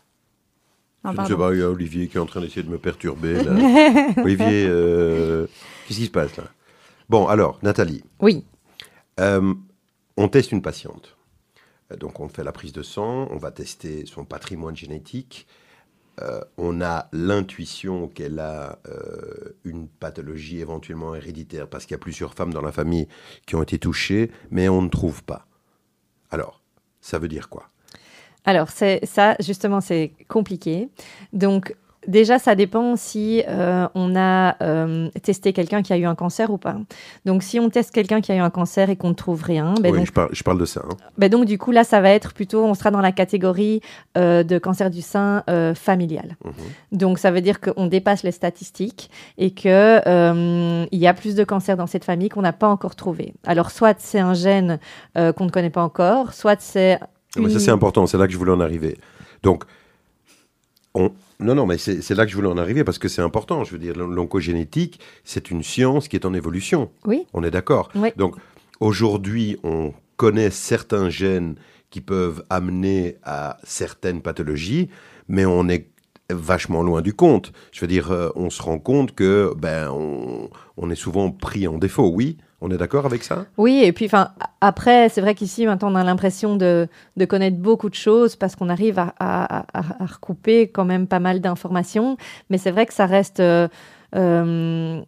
[1.04, 2.70] Non, Je ne sais pas, il y a Olivier qui est en train d'essayer de
[2.70, 3.38] me perturber.
[4.16, 4.64] Olivier,
[5.86, 6.44] qu'est-ce qui se passe là?
[7.08, 8.02] Bon, alors, Nathalie.
[8.20, 8.44] Oui.
[9.16, 11.16] on teste une patiente.
[11.98, 15.46] Donc on fait la prise de sang, on va tester son patrimoine génétique.
[16.20, 21.98] Euh, on a l'intuition qu'elle a euh, une pathologie éventuellement héréditaire parce qu'il y a
[21.98, 23.08] plusieurs femmes dans la famille
[23.46, 25.46] qui ont été touchées, mais on ne trouve pas.
[26.30, 26.62] Alors,
[27.00, 27.70] ça veut dire quoi?
[28.44, 30.88] Alors, ça, justement, c'est compliqué.
[31.32, 31.74] Donc,
[32.06, 36.50] déjà, ça dépend si euh, on a euh, testé quelqu'un qui a eu un cancer
[36.50, 36.76] ou pas.
[37.24, 39.74] Donc, si on teste quelqu'un qui a eu un cancer et qu'on ne trouve rien,
[39.80, 40.82] ben oui, donc, je, parle, je parle de ça.
[40.84, 40.96] hein.
[41.18, 43.80] ben donc, du coup, là, ça va être plutôt, on sera dans la catégorie
[44.18, 46.36] euh, de cancer du sein familial.
[46.44, 46.52] Mhm.
[46.98, 51.34] Donc, ça veut dire qu'on dépasse les statistiques et que euh, il y a plus
[51.34, 53.34] de cancers dans cette famille qu'on n'a pas encore trouvé.
[53.46, 54.78] Alors, soit c'est un gène
[55.14, 56.98] qu'on ne connaît pas encore, soit c'est
[57.36, 58.98] Non, mais ça, une- c'est important, c'est là que je voulais en arriver.
[59.42, 59.64] Donc,
[60.94, 61.10] on...
[61.40, 63.64] non, non, mais c'est là que je voulais en arriver parce que c'est important.
[63.64, 66.90] Je veux dire, l'on- l'oncogénétique, c'est une science qui est en évolution.
[67.06, 67.26] Oui.
[67.32, 68.10] On est d'accord Oui.
[68.16, 68.36] Donc,
[68.80, 71.54] aujourd'hui, on connaît certains gènes
[71.90, 74.88] qui peuvent amener à certaines pathologies,
[75.28, 75.88] mais on est
[76.30, 77.52] vachement loin du compte.
[77.72, 81.66] Je veux dire, euh, on se rend compte que ben on, on est souvent pris
[81.66, 82.08] en défaut.
[82.14, 83.46] Oui, on est d'accord avec ça?
[83.56, 86.88] Oui, et puis enfin après, c'est vrai qu'ici maintenant on a l'impression de,
[87.28, 89.64] connaître beaucoup de choses parce qu'on arrive à
[90.00, 92.16] recouper quand même pas mal d'informations,
[92.48, 93.68] mais c'est vrai que ça reste euh,
[94.16, 95.00] euh,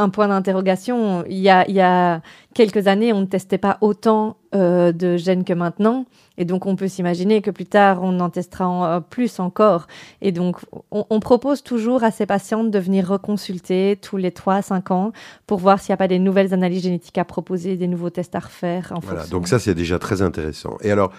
[0.00, 1.24] un point d'interrogation.
[1.28, 2.22] Il y a, il y a
[2.54, 6.06] quelques années, on ne testait pas autant euh, de gènes que maintenant,
[6.38, 9.86] et donc on peut s'imaginer que plus tard on en testera en- euh, plus encore.
[10.22, 10.56] Et donc
[10.90, 14.90] on, on propose toujours à ces patientes de venir reconsulter tous les 3 à 5
[14.90, 15.12] ans
[15.46, 18.34] pour voir s'il n'y a pas des nouvelles analyses génétiques à proposer, des nouveaux tests
[18.34, 18.92] à refaire.
[18.94, 19.36] En Voilà, fonction.
[19.38, 20.76] donc ça c'est déjà très intéressant.
[20.82, 21.12] Et alors,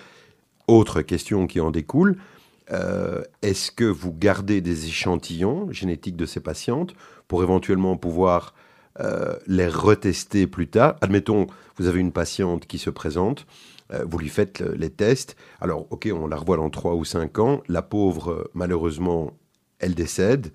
[0.68, 2.18] autre question qui en découle,
[2.72, 6.94] euh, est-ce que vous gardez des échantillons génétiques de ces patientes
[7.28, 8.54] pour éventuellement pouvoir
[9.00, 10.96] euh, les retester plus tard.
[11.02, 13.46] Admettons, vous avez une patiente qui se présente,
[13.94, 17.06] euh, vous lui faites le- les tests, alors ok, on la revoit dans 3 ou
[17.06, 19.34] 5 ans, la pauvre, euh, malheureusement,
[19.80, 20.52] elle décède.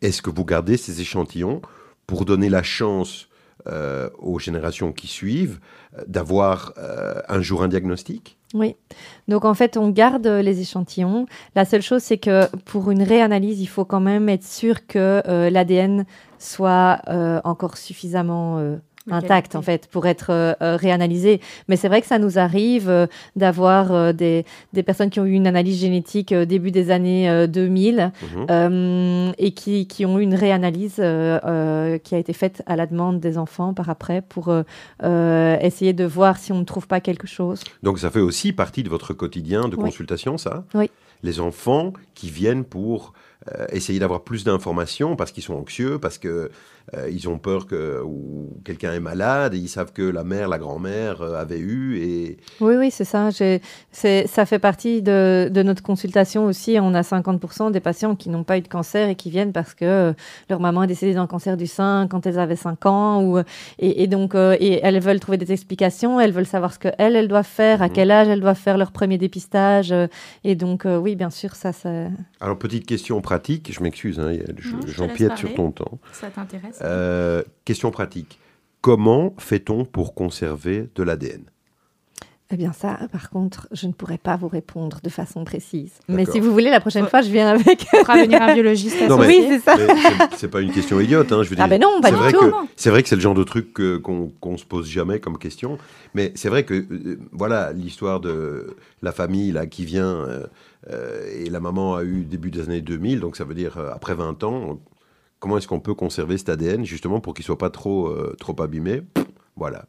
[0.00, 1.60] Est-ce que vous gardez ces échantillons
[2.06, 3.28] pour donner la chance
[3.66, 5.60] euh, aux générations qui suivent
[5.96, 8.36] euh, d'avoir euh, un jour un diagnostic?
[8.54, 8.76] Oui.
[9.28, 11.26] Donc en fait, on garde les échantillons.
[11.54, 15.22] La seule chose, c'est que pour une réanalyse, il faut quand même être sûr que
[15.26, 16.04] euh, l'ADN
[16.38, 18.78] soit euh, encore suffisamment
[19.10, 21.40] intact en fait pour être euh, euh, réanalysé.
[21.68, 25.24] Mais c'est vrai que ça nous arrive euh, d'avoir euh, des, des personnes qui ont
[25.26, 28.46] eu une analyse génétique euh, début des années euh, 2000 Mhm.
[28.50, 32.76] euh, et qui, qui ont eu une réanalyse euh, euh, qui a été faite à
[32.76, 34.62] la demande des enfants par après pour euh,
[35.02, 37.62] euh, essayer de voir si on ne trouve pas quelque chose.
[37.82, 39.82] Donc ça fait aussi partie de votre quotidien de Oui.
[39.82, 40.64] consultation, ça?
[40.74, 40.90] Oui.
[41.22, 43.12] Les enfants qui viennent pour
[43.50, 46.50] euh, essayer d'avoir plus d'informations parce qu'ils sont anxieux, parce que
[46.96, 48.02] euh, ils ont peur que
[48.64, 52.36] quelqu'un est malade, et ils savent que la mère, la grand-mère euh, avait eu et
[52.60, 53.30] Oui, oui, c'est ça.
[53.92, 56.78] Ça fait partie de, de notre consultation aussi.
[56.80, 59.74] On a 50% des patients qui n'ont pas eu de cancer et qui viennent parce
[59.74, 60.14] que
[60.50, 63.22] leur maman est décédée d'un cancer du sein quand elles avaient 5 ans.
[63.22, 63.38] Ou,
[63.78, 67.16] et, et donc, euh, et elles veulent trouver des explications, elles veulent savoir ce qu'elles,
[67.16, 67.92] elles doivent faire, à Mhm.
[67.92, 69.94] quel âge elles doivent faire leur premier dépistage.
[70.44, 71.88] et donc, euh, oui, bien sûr, ça, ça...
[72.40, 73.31] alors petite question pratique,
[73.70, 75.98] je m'excuse, hein, je j'empiète sur ton temps.
[76.12, 78.38] Ça t'intéresse Euh, question pratique.
[78.80, 81.44] Comment fait-on pour conserver de l'ADN
[82.54, 85.92] Eh bien ça, par contre, je ne pourrais pas vous répondre de façon précise.
[86.06, 87.86] Mais si vous voulez, la prochaine fois, je viens avec...
[87.94, 89.26] On fera venir un biologiste Non, mais-.
[89.26, 89.76] Oui, c'est ça.
[90.36, 91.64] C'est- pas une question idiote, hein, je veux dire.
[91.64, 92.52] Ah ben non, pas du vrai tout.
[92.76, 95.78] c'est vrai que c'est le genre de truc qu'on qu'on se pose jamais comme question,
[96.12, 100.44] mais c'est vrai que euh, voilà l'histoire de la famille là qui vient euh,
[100.90, 103.90] euh, et la maman a eu début des années 2000, donc ça veut dire euh,
[103.94, 104.78] après 20 ans.
[105.40, 108.54] Comment est-ce qu'on peut conserver cet ADN justement pour qu'il soit pas trop euh, trop
[108.62, 109.02] abîmé?
[109.56, 109.84] Voilà,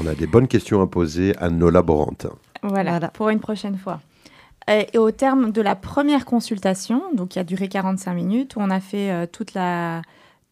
[0.00, 2.34] on a des bonnes questions à poser à nos laborantins.
[2.62, 3.08] Voilà, Voilà.
[3.08, 4.00] pour une prochaine fois.
[4.68, 8.70] Et au terme de la première consultation, donc qui a duré 45 minutes, où on
[8.70, 10.02] a fait euh, toute la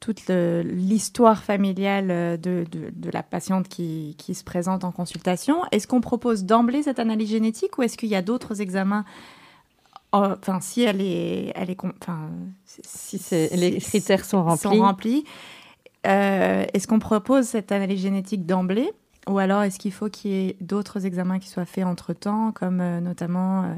[0.00, 4.92] toute le- l'histoire familiale euh, de, de- de la patiente qui, qui se présente en
[4.92, 5.62] consultation.
[5.72, 9.04] Est-ce qu'on propose d'emblée cette analyse génétique ou est-ce qu'il y a d'autres examens
[10.14, 12.28] euh, Enfin, si elle est, elle est, enfin,
[12.66, 13.18] Si
[13.56, 14.62] les critères sont remplis.
[14.62, 15.24] sont remplis,
[16.06, 18.92] euh, est-ce qu'on propose cette analyse génétique d'emblée
[19.26, 22.80] ou alors est-ce qu'il faut qu'il y ait d'autres examens qui soient faits entre-temps, comme
[22.80, 23.74] euh, notamment, euh,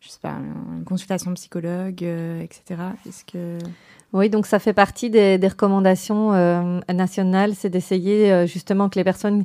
[0.00, 0.36] je sais pas,
[0.76, 2.80] une consultation psychologue, euh, etc.
[3.06, 3.58] Est-ce que...
[4.12, 6.30] Oui, donc ça fait partie des, recommandations
[6.88, 9.44] nationales, c'est d'essayer justement que les personnes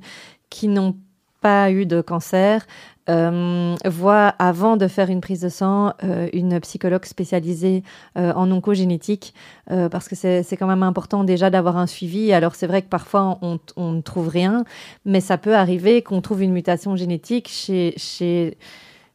[0.49, 0.95] qui n'ont
[1.41, 2.65] pas eu de cancer
[3.09, 7.83] euh, voient avant de faire une prise de sang euh, une psychologue spécialisée
[8.17, 9.33] euh, en oncogénétique
[9.71, 12.31] euh, parce que c'est c'est quand même important déjà d'avoir un suivi.
[12.31, 14.65] Alors c'est vrai que parfois on, on ne trouve rien,
[15.05, 18.57] mais ça peut arriver qu'on trouve une mutation génétique chez, chez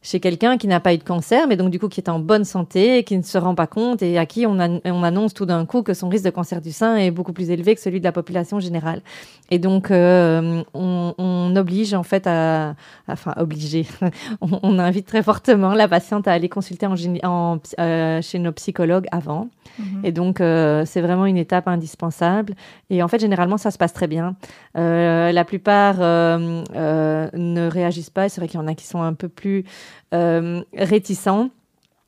[0.01, 2.19] chez quelqu'un qui n'a pas eu de cancer, mais donc du coup qui est en
[2.19, 5.45] bonne santé, qui ne se rend pas compte et à qui on, on annonce tout
[5.45, 7.99] d'un coup que son risque de cancer du sein est beaucoup plus élevé que celui
[7.99, 9.01] de la population générale.
[9.49, 12.75] Et donc euh, on, on, oblige en fait à,
[13.07, 13.85] enfin obligé,
[14.41, 18.51] on, on, invite très fortement la patiente à aller consulter en, en, euh, chez nos
[18.51, 19.49] psychologues avant.
[19.79, 20.01] Mhm.
[20.03, 22.55] Et donc, euh, c'est vraiment une étape indispensable.
[22.89, 24.35] Et en fait, généralement, ça se passe très bien.
[24.75, 28.29] La plupart ne réagissent pas.
[28.29, 29.65] C'est vrai qu'il y en a qui sont un peu plus
[30.11, 31.49] réticents,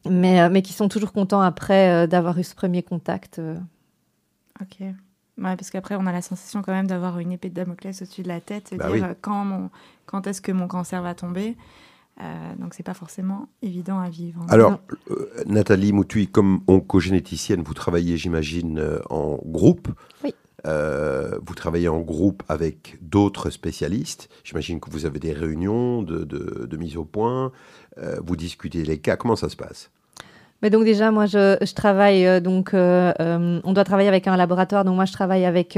[0.10, 3.42] mais, mais qui sont toujours contents après d'avoir eu ce premier contact.
[4.62, 4.78] Ok.
[4.82, 8.24] Ouais, parce qu'après, on a la sensation quand même d'avoir une épée de Damoclès au-dessus
[8.24, 9.70] de la tête, et bah dire quand,
[10.06, 11.56] quand est-ce que mon cancer va tomber.
[12.20, 14.46] Donc, euh, donc, c'est pas forcément évident à vivre.
[14.50, 19.88] Alors, euh, Nathalie Moutui, comme oncogénéticienne, vous travaillez, j'imagine, euh, en groupe.
[20.24, 20.34] Oui.
[20.66, 24.30] Vous travaillez en groupe avec d'autres spécialistes.
[24.44, 27.52] J'imagine que vous avez des réunions de, mise au point.
[27.98, 29.16] vous discutez les cas.
[29.16, 29.90] Comment ça se passe?
[30.62, 34.36] Mais donc déjà, moi, je, travaille euh, donc, euh, euh, on doit travailler avec un
[34.36, 34.84] laboratoire.
[34.84, 35.78] Donc moi, je travaille avec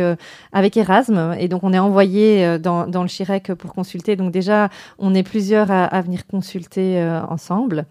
[0.52, 4.16] avec Erasme et donc on est envoyé dans, dans le Chirec pour consulter.
[4.16, 7.86] Donc déjà, on est plusieurs à, à venir consulter ensemble.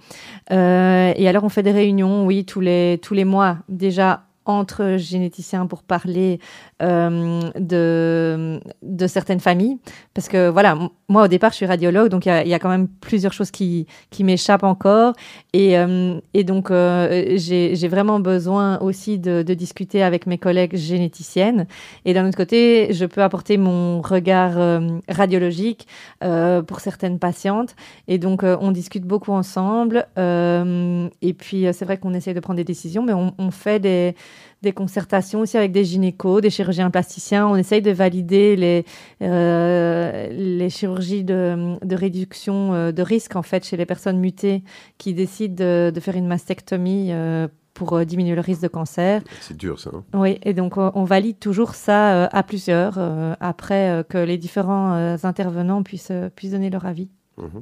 [0.51, 3.59] et alors, on fait des réunions, oui, tous les tous les mois.
[3.69, 4.23] Déjà
[4.59, 6.39] entre généticiens pour parler
[6.83, 9.79] euh, de, certaines familles.
[10.15, 12.89] Parce que voilà, moi au départ, je suis radiologue, donc il y, a quand même
[12.89, 13.87] plusieurs choses qui,
[14.21, 15.15] m'échappent encore.
[15.53, 21.67] Et, euh, donc, euh, j'ai vraiment besoin aussi de, discuter avec mes collègues généticiennes.
[22.05, 25.87] Et d'un autre côté, je peux apporter mon regard radiologique
[26.21, 27.75] pour certaines patientes.
[28.09, 30.07] Et donc, on discute beaucoup ensemble.
[30.17, 34.15] et puis, c'est vrai qu'on essaie de prendre des décisions, mais on fait des
[34.63, 37.47] des concertations aussi avec des gynécos, des chirurgiens plasticiens.
[37.49, 38.85] On essaye de valider les,
[39.23, 44.63] euh, les chirurgies de, de réduction euh, de risque en fait chez les personnes mutées
[44.99, 49.23] qui décident de, de faire une mastectomie euh, pour euh, diminuer le risque de cancer.
[49.41, 49.91] C'est dur ça.
[49.95, 52.99] Hein oui, et donc on valide toujours ça à plusieurs
[53.41, 57.09] après que les différents intervenants puissent, puissent donner leur avis.
[57.39, 57.61] Mmh.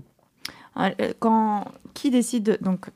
[1.19, 2.87] Quand, qui décide, donc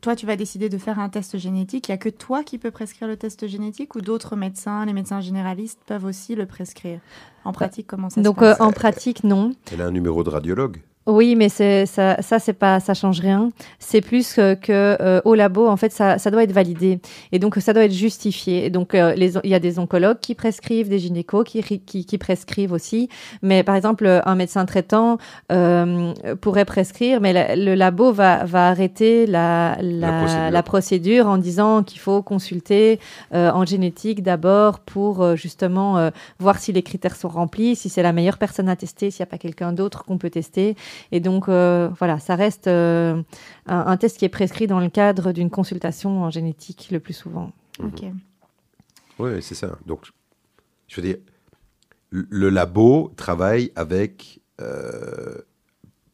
[0.00, 1.88] toi, tu vas décider de faire un test génétique.
[1.88, 4.92] Il n'y a que toi qui peux prescrire le test génétique ou d'autres médecins, les
[4.92, 7.00] médecins généralistes peuvent aussi le prescrire
[7.44, 9.52] En pratique, comment ça Donc, se passe Donc, en pratique, non.
[9.72, 13.20] Elle a un numéro de radiologue oui, mais c'est ça, ça c'est pas, ça change
[13.20, 13.50] rien.
[13.78, 16.98] C'est plus que, que euh, au labo, en fait, ça, ça doit être validé
[17.30, 18.66] et donc ça doit être justifié.
[18.66, 22.04] Et donc, euh, les, il y a des oncologues qui prescrivent, des gynécos qui, qui,
[22.04, 23.08] qui, prescrivent aussi.
[23.40, 25.18] Mais par exemple, un médecin traitant
[25.52, 30.50] euh, pourrait prescrire, mais le labo va, va arrêter la, la, la, procédure.
[30.50, 31.26] la procédure.
[31.28, 32.98] en disant qu'il faut consulter
[33.32, 38.12] euh, en génétique d'abord pour justement voir si les critères sont remplis, si c'est la
[38.12, 40.74] meilleure personne à tester, s'il n'y a pas quelqu'un d'autre qu'on peut tester.
[41.12, 43.22] Et donc, euh, voilà, ça reste euh,
[43.66, 47.14] un, un, test qui est prescrit dans le cadre d'une consultation en génétique le plus
[47.14, 47.52] souvent.
[47.80, 47.86] Mhm.
[47.86, 48.04] Ok.
[49.18, 49.78] Oui, c'est ça.
[49.86, 50.06] Donc,
[50.88, 51.16] je veux dire,
[52.10, 55.36] le labo travaille avec, euh,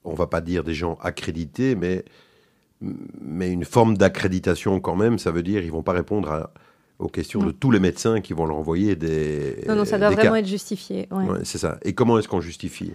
[0.04, 2.04] on va pas dire des gens accrédités, mais,
[2.80, 5.18] mais une forme d'accréditation quand même.
[5.18, 6.52] Ça veut dire ils vont pas répondre à,
[6.98, 7.46] aux questions non.
[7.46, 9.64] de tous les médecins qui vont leur envoyer des.
[9.68, 10.38] Non, non, ça doit vraiment cas.
[10.38, 11.08] être justifié.
[11.10, 11.24] Ouais.
[11.24, 11.78] Ouais, c'est ça.
[11.82, 12.92] Et comment est-ce qu'on justifie?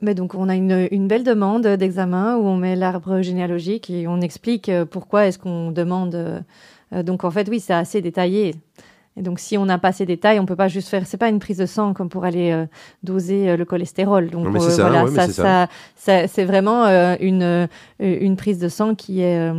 [0.00, 4.06] Mais donc, on a une, une belle demande d'examen où on met l'arbre généalogique et
[4.06, 6.14] on explique euh, pourquoi est-ce qu'on demande.
[6.14, 8.54] Euh, donc, en fait, oui, c'est assez détaillé.
[9.16, 11.06] Et donc, si on n'a pas ces détails, on peut pas juste faire.
[11.06, 12.66] C'est pas une prise de sang comme pour aller euh,
[13.02, 14.28] doser euh, le cholestérol.
[14.28, 17.68] Donc, euh, ça, voilà, ouais, ça, ça, ça, ça c'est vraiment euh, une
[18.00, 19.50] une prise de sang qui est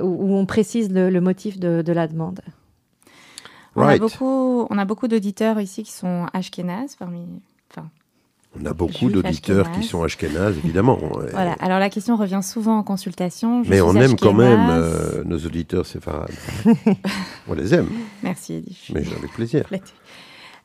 [0.00, 2.40] où on précise le, le motif de, de, la demande.
[3.74, 4.00] Right.
[4.00, 7.26] On a beaucoup, on a beaucoup d'auditeurs ici qui sont ashkénazes parmi.
[8.60, 10.98] On a beaucoup d'auditeurs qui sont ashkénazes, évidemment.
[11.32, 11.52] voilà.
[11.60, 13.62] Alors la question revient souvent en consultation.
[13.64, 16.30] Je Mais on aime quand même euh, nos auditeurs séfarades.
[17.48, 17.88] on les aime.
[18.22, 18.78] Merci Edith.
[18.92, 19.64] Mais avec plaisir.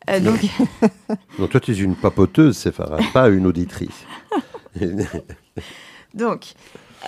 [0.09, 0.39] Euh, donc...
[1.39, 4.05] non, toi tu es une papoteuse séfarade, pas une auditrice.
[6.13, 6.53] donc,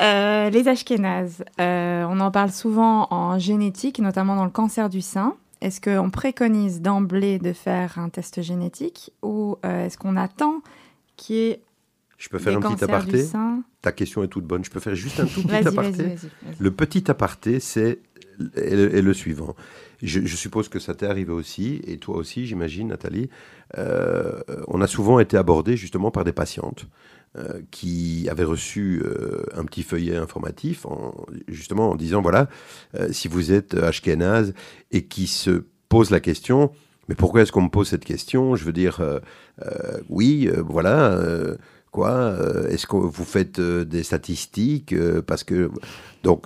[0.02, 5.02] euh, les ashkénazes, euh, on en parle souvent en génétique, notamment dans le cancer du
[5.02, 5.36] sein.
[5.64, 10.62] Est-ce qu'on préconise d'emblée de faire un test génétique ou euh, est-ce qu'on attend
[11.16, 11.62] qu'il y ait
[12.18, 13.26] Je peux faire un petit aparté
[13.82, 14.66] Ta question est toute bonne.
[14.66, 16.56] Je peux faire juste un tout petit aparté vas -y, vas -y, vas.
[16.60, 18.00] Le petit aparté, c'est
[18.56, 19.56] est le, est le suivant.
[20.02, 23.30] Je, je, suppose que ça t'est arrivé aussi, et toi aussi, j'imagine, Nathalie.
[23.78, 26.88] Euh, on a souvent été abordé justement par des patientes
[27.36, 31.16] euh, qui avaient reçu euh, un petit feuillet informatif, en,
[31.48, 32.48] justement en disant voilà,
[32.94, 34.54] euh, si vous êtes ashkénaze
[34.92, 36.72] et qui se pose la question,
[37.10, 38.56] mais pourquoi est-ce qu'on me pose cette question?
[38.56, 39.02] Je veux dire,
[40.10, 41.20] oui, voilà
[41.92, 42.38] quoi
[42.70, 45.72] Est-ce que vous faites des statistiques Parce que
[46.22, 46.46] donc,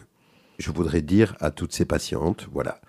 [0.57, 2.79] je voudrais dire à toutes ces patientes, voilà,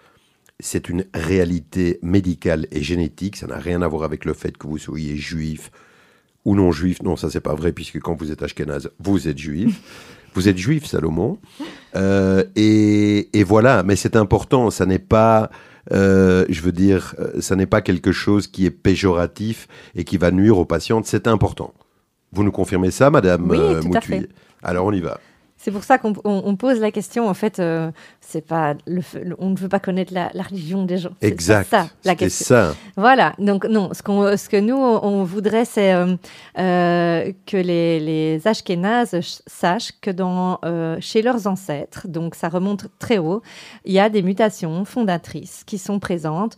[0.60, 3.36] c'est une réalité médicale et génétique.
[3.36, 5.70] Ça n'a rien à voir avec le fait que vous soyez juif
[6.48, 7.02] ou non juif.
[7.02, 9.80] Non, ça c'est pas vrai puisque quand vous êtes ashkénaze, vous êtes juif.
[10.34, 11.38] vous êtes juif, Salomon.
[11.94, 14.70] Euh, et, et voilà, mais c'est important.
[14.70, 15.50] Ça n'est pas,
[15.92, 20.16] euh, je veux dire, euh, ça n'est pas quelque chose qui est péjoratif et qui
[20.16, 21.06] va nuire aux patientes.
[21.06, 21.74] C'est important.
[22.32, 24.28] Vous nous confirmez ça, Madame Oui, tout à Moutuy fait.
[24.62, 25.20] Alors on y va.
[25.60, 27.28] C'est pour ça qu'on on- on pose la question.
[27.28, 27.90] En fait, euh,
[28.20, 29.02] c'est pas le,
[29.38, 31.10] on ne veut pas connaître la, la religion des gens.
[31.20, 31.68] C'est Exact.
[31.68, 32.46] ça la C'était question.
[32.46, 32.74] ça.
[32.96, 33.34] Voilà.
[33.38, 36.14] Donc non, ce, qu'on, ce que nous on voudrait, c'est euh,
[36.58, 40.58] euh, que les, les Ashkénazes ch- sachent que dans
[41.00, 43.42] chez leurs ancêtres, donc ça remonte très haut,
[43.84, 46.56] il y a des mutations fondatrices qui sont présentes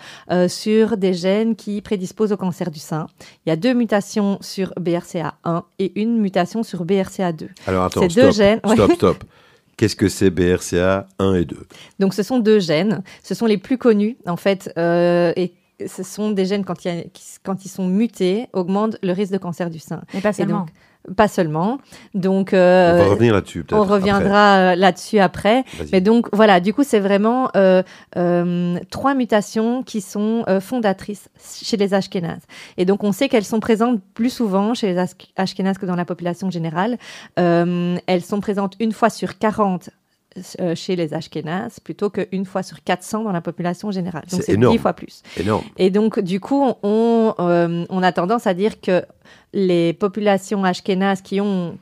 [0.49, 3.07] sur des gènes qui prédisposent au cancer du sein.
[3.47, 7.49] Il y a deux mutations sur BRCA1 et une mutation sur BRCA2.
[7.67, 8.77] Alors attends, Ces stop, deux gènes- ouais.
[8.95, 9.25] Stop, stop.
[9.77, 11.57] Qu'est-ce que c'est BRCA 1 et 2
[11.99, 13.03] Donc, ce sont deux gènes.
[13.23, 14.71] Ce sont les plus connus, en fait.
[14.77, 15.53] euh, et
[15.87, 19.13] ce sont des gènes, quand, il y a- qui- quand ils sont mutés, augmentent le
[19.13, 20.03] risque de cancer du sein.
[20.13, 20.61] Mais pas Et seulement.
[20.61, 20.69] donc,
[21.17, 21.79] pas seulement.
[22.15, 23.81] Donc, On euh, va revenir là-dessus peut-être.
[23.81, 25.65] on reviendra euh, là-dessus après.
[25.93, 27.83] Mais donc, voilà, du coup, c'est vraiment euh,
[28.17, 31.29] euh, trois mutations qui sont fondatrices
[31.63, 32.43] chez les Ashkénazes.
[32.77, 35.97] Et donc, on sait qu'elles sont présentes plus souvent chez les As- Ashkénazes que dans
[35.97, 36.99] la population générale.
[37.37, 39.93] Elles sont présentes une fois sur 40 euh,
[40.75, 44.23] chez les Ashkénazes plutôt qu'une fois sur 400 dans la population générale.
[44.31, 44.75] Donc, C'est c'est énorme.
[44.77, 45.23] 10 fois plus.
[45.39, 45.65] Énorme.
[45.77, 49.03] Et donc, du coup, on, euh, on a tendance à dire que
[49.53, 51.77] les populations ashkénazes qui ont,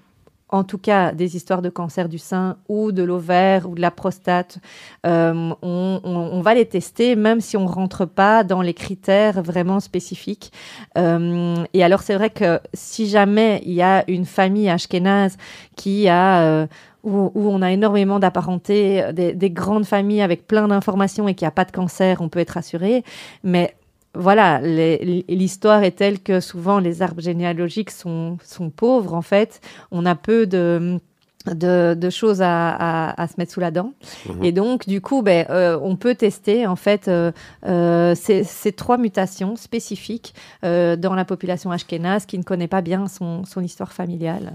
[0.49, 3.90] en tout cas, des histoires de cancer du sein ou de l'ovaire ou de la
[3.90, 4.57] prostate,
[5.05, 9.42] euh, on, on- on va les tester, même si on rentre pas dans les critères
[9.42, 10.51] vraiment spécifiques.
[10.96, 15.36] Euh, et alors, c'est vrai que si jamais il y a une famille ashkénaze
[15.76, 16.66] qui a...
[17.05, 21.34] euh, où, où on a énormément d'apparentés, des, des grandes familles avec plein d'informations et
[21.34, 23.05] qu'il n'y a pas de cancer, on peut être rassuré.
[23.44, 23.74] Mais
[24.14, 29.61] voilà, l'histoire est telle que souvent les arbres généalogiques sont, sont pauvres, en fait.
[29.92, 30.99] On a peu de,
[31.46, 33.92] de, de choses à, à- à se mettre sous la dent.
[34.28, 34.44] Mhm.
[34.44, 37.30] Et donc, du coup, ben, euh, on peut tester, en fait, euh,
[37.66, 40.34] euh, ces, ces trois mutations spécifiques
[40.64, 44.53] euh, dans la population ashkénaze qui ne connaît pas bien son, son histoire familiale.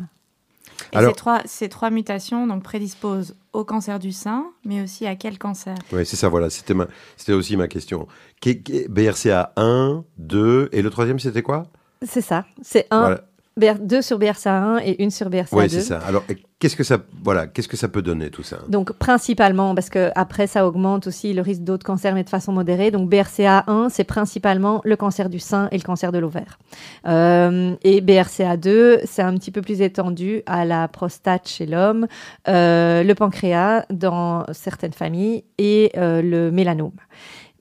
[0.92, 5.06] Et Alors- ces, trois, ces trois mutations donc, prédisposent au cancer du sein, mais aussi
[5.06, 5.76] à quel cancer?
[5.92, 6.50] Oui, c'est ça, voilà.
[6.50, 6.88] C'était ma...
[7.18, 8.08] c'était aussi ma question.
[8.42, 11.64] Qu'est- qu'est- BRCA 1, 2, et le troisième, c'était quoi?
[12.02, 12.46] C'est ça.
[12.62, 13.22] C'est un, Voilà.
[13.58, 15.48] BR, deux sur BRCA1 et une sur BRCA2.
[15.52, 16.00] Oui, c'est ça.
[16.00, 16.24] Alors,
[16.58, 18.60] qu'est-ce que ça, voilà, qu'est-ce que ça peut donner tout ça?
[18.68, 22.52] Donc principalement, parce que après ça augmente aussi le risque d'autres cancers, mais de façon
[22.52, 22.90] modérée.
[22.90, 26.58] Donc BRCA1, c'est principalement le cancer du sein et le cancer de l'ovaire.
[27.06, 32.08] Euh, et BRCA2, c'est un petit peu plus étendu à la prostate chez l'homme,
[32.48, 36.92] euh, le pancréas dans certaines familles et euh, le mélanome.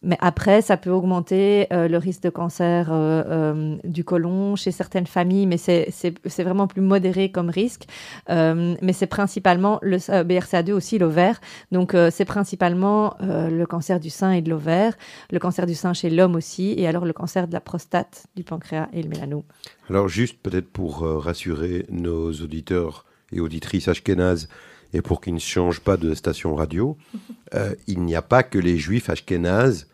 [0.02, 4.70] Mais après, ça peut augmenter euh, le risque de cancer euh, euh, du côlon chez
[4.70, 7.84] certaines familles, mais c'est vraiment plus modéré comme risque.
[8.28, 11.40] Mais c'est principalement le euh, BRCA2 aussi, l'ovaire.
[11.70, 14.94] Donc, c'est principalement le cancer du sein et de l'ovaire,
[15.30, 18.44] le cancer du sein chez l'homme aussi, et alors le cancer de la prostate, du
[18.44, 19.42] pancréas et le mélanome.
[19.88, 24.48] Alors, juste peut-être pour rassurer nos auditeurs et auditrices ashkénazes,
[24.92, 26.96] et pour qu'ils ne changent pas de station radio,
[27.54, 29.88] euh, il n'y a pas que les juifs ashkénazes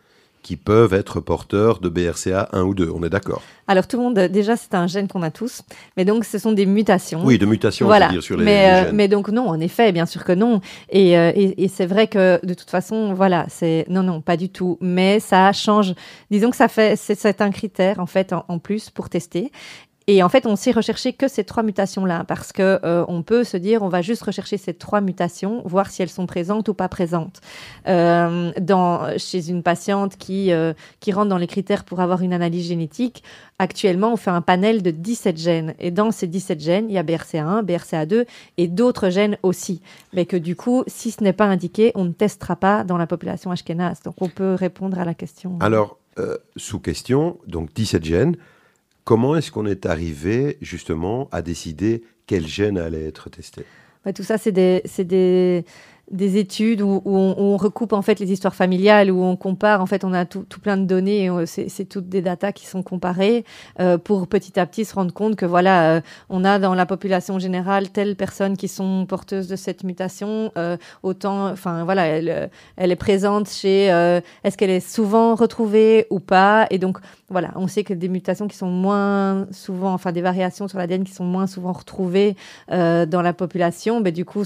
[0.49, 2.90] qui peuvent être porteurs de BRCA 1 ou 2.
[2.94, 5.61] On est d'accord Alors, tout le monde, déjà, c'est un gène qu'on a tous,
[5.99, 7.20] mais donc ce sont des mutations.
[7.22, 8.09] Oui, de mutations, Voilà.
[8.09, 8.96] dire, sur les, mais, les euh, gènes.
[8.96, 10.62] mais donc non, en effet, bien sûr que non.
[10.88, 14.38] Et, euh, et, et c'est vrai que de toute façon, voilà, c'est non, non, pas
[14.38, 14.78] du tout.
[14.80, 15.92] Mais ça change.
[16.30, 19.53] Disons que ça fait, c'est c'est un critère en fait en, en plus pour tester.
[20.11, 23.44] Et en fait, on sait rechercher que ces trois mutations-là, parce que euh, on peut
[23.44, 26.74] se dire, on va juste rechercher ces trois mutations, voir si elles sont présentes ou
[26.74, 27.42] pas présentes.
[27.86, 28.50] Euh,
[29.18, 33.22] chez une patiente qui, euh, qui rentre dans les critères pour avoir une analyse génétique,
[33.59, 35.74] actuellement, on fait un panel de 17 gènes.
[35.78, 38.24] Et dans ces 17 gènes, il y a BRCA1, BRCA2
[38.56, 39.82] et d'autres gènes aussi.
[40.14, 43.06] Mais que du coup, si ce n'est pas indiqué, on ne testera pas dans la
[43.06, 44.00] population ashkénaze.
[44.04, 45.59] Donc, on peut répondre à la question.
[45.61, 45.98] Alors,
[46.56, 48.36] sous question, donc 17 gènes,
[49.09, 53.64] comment est-ce qu'on est arrivé justement à décider quel gène allait être testé?
[54.04, 55.64] Ouais, tout ça, c'est des,
[56.11, 59.80] des études où, où on, on recoupe en fait les histoires familiales, où on compare,
[59.80, 62.82] en fait, on a tout, tout plein de données, c'est toutes des datas qui sont
[62.82, 63.44] comparées
[63.80, 66.86] euh, pour petit à petit se rendre compte que voilà, euh, on a dans la
[66.86, 72.30] population générale telles personnes qui sont porteuses de cette mutation, euh, autant, enfin voilà, elle,
[72.30, 72.46] euh,
[72.76, 76.98] elle est présente chez, euh, est-ce qu'elle est souvent retrouvée ou pas, et donc
[77.30, 81.04] voilà, on sait que des mutations qui sont moins souvent, enfin des variations sur l'ADN
[81.04, 82.36] qui sont moins souvent retrouvées
[82.72, 84.44] euh, dans la population, ben, du coup,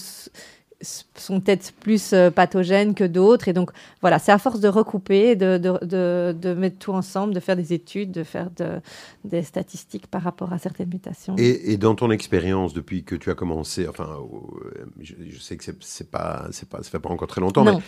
[0.83, 3.49] sont peut-être plus euh, pathogènes que d'autres.
[3.49, 3.71] Et donc,
[4.01, 7.57] voilà, c'est à force de recouper, de, de, de, de mettre tout ensemble, de faire
[7.57, 8.81] des études, de faire de-
[9.25, 11.35] des statistiques par rapport à certaines mutations.
[11.39, 15.57] Et, et dans ton expérience, depuis que tu as commencé, enfin, euh, je, je sais
[15.57, 17.77] que c'est pas, c'est pas, ça fait pas encore très longtemps, Non.
[17.77, 17.83] mais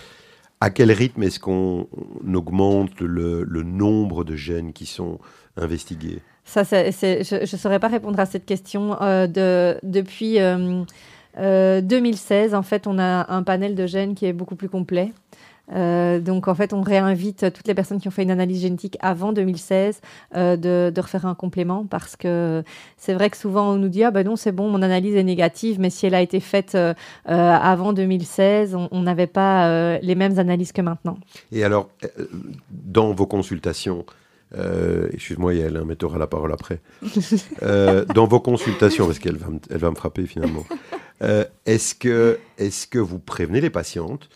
[0.60, 1.88] à quel rythme est-ce qu'on
[2.24, 5.18] on augmente le, le nombre de gènes qui sont
[5.56, 6.22] investigués?
[6.46, 9.00] Ça, je ne saurais pas répondre à cette question.
[9.02, 10.82] Euh, de, depuis euh,
[11.38, 15.12] euh, 2016, en fait, on a un panel de gènes qui est beaucoup plus complet.
[15.72, 18.98] Euh, donc, en fait, on réinvite toutes les personnes qui ont fait une analyse génétique
[19.00, 20.00] avant 2016
[20.36, 22.62] euh, de, de refaire un complément parce que
[22.98, 25.22] c'est vrai que souvent on nous dit Ah ben non, c'est bon, mon analyse est
[25.22, 26.92] négative, mais si elle a été faite euh,
[27.30, 31.16] euh, avant 2016, on n'avait pas euh, les mêmes analyses que maintenant.
[31.50, 32.26] Et alors, euh,
[32.70, 34.04] dans vos consultations,
[34.56, 36.80] euh, excuse-moi Yael, hein, mais tu auras la parole après.
[37.62, 40.64] Euh, dans vos consultations, parce qu'elle va, elle va me frapper finalement,
[41.22, 44.28] euh, est-ce que, est que vous prévenez les patientes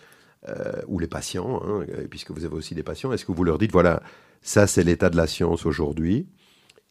[0.48, 3.44] euh, ou les patients, hein, euh, puisque vous avez aussi des patients, est-ce que vous
[3.44, 4.02] leur dites, voilà,
[4.42, 6.26] ça c'est l'état de la science aujourd'hui,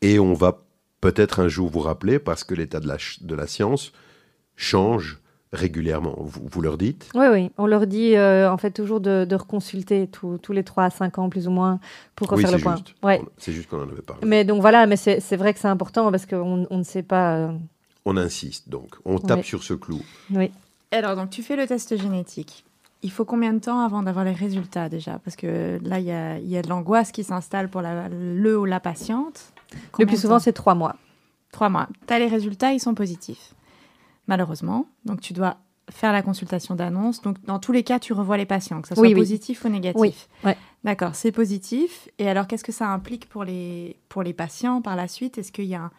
[0.02, 0.64] et on va
[1.02, 3.94] peut-être un jour vous rappeler, parce que l'état de la, de la science
[4.56, 5.20] change
[5.54, 6.16] régulièrement.
[6.20, 7.10] Vous, vous leur dites?
[7.16, 10.64] Oui, oui, on leur dit euh, en fait toujours de, de reconsulter tous- tous les
[10.64, 11.80] 3 à 5 ans plus ou moins
[12.16, 12.76] pour refaire le point.
[13.02, 13.22] Ouais.
[13.38, 14.28] C'est juste qu'on en avait parlé.
[14.28, 17.02] Mais donc voilà, mais c'est c'est vrai que c'est important parce qu'on on ne sait
[17.04, 17.36] pas.
[17.38, 17.52] euh,
[18.10, 20.02] On insiste donc, on tape sur ce clou.
[20.32, 20.50] oui.
[20.92, 22.64] Alors, donc, tu fais le test génétique.
[23.04, 25.20] Il faut combien de temps avant d'avoir les résultats déjà?
[25.20, 28.08] Parce que là, il y a, il y a de l'angoisse qui s'installe pour la,
[28.08, 29.52] le ou la patiente.
[30.00, 30.96] Le plus souvent, c'est 3 mois.
[31.52, 31.90] Trois mois.
[32.08, 33.54] Tu as les résultats, ils sont positifs.
[34.28, 34.88] Malheureusement.
[35.04, 35.58] Donc, tu dois
[35.92, 37.22] faire la consultation d'annonce.
[37.22, 39.20] Donc, dans tous les cas, tu revois les patients, que ce soit Oui, oui.
[39.20, 40.00] positif ou négatif.
[40.00, 40.58] Oui, ouais.
[40.86, 42.08] D'accord, c'est positif.
[42.18, 45.38] Et alors, qu'est-ce que ça implique pour les, pour les patients par la suite?
[45.38, 45.92] Est-ce qu'il y a un,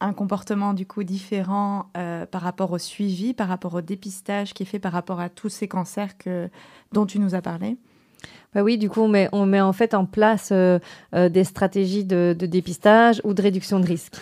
[0.00, 4.64] un comportement du coup différent euh, par rapport au suivi, par rapport au dépistage qui
[4.64, 6.48] est fait par rapport à tous ces cancers que,
[6.92, 7.76] dont tu nous as parlé?
[8.54, 10.78] Bah oui, du coup, on met, en fait en place euh,
[11.14, 14.16] euh, des stratégies de, de dépistage ou de réduction de risque.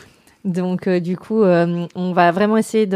[0.44, 2.86] Donc, euh, du coup, euh, on va vraiment essayer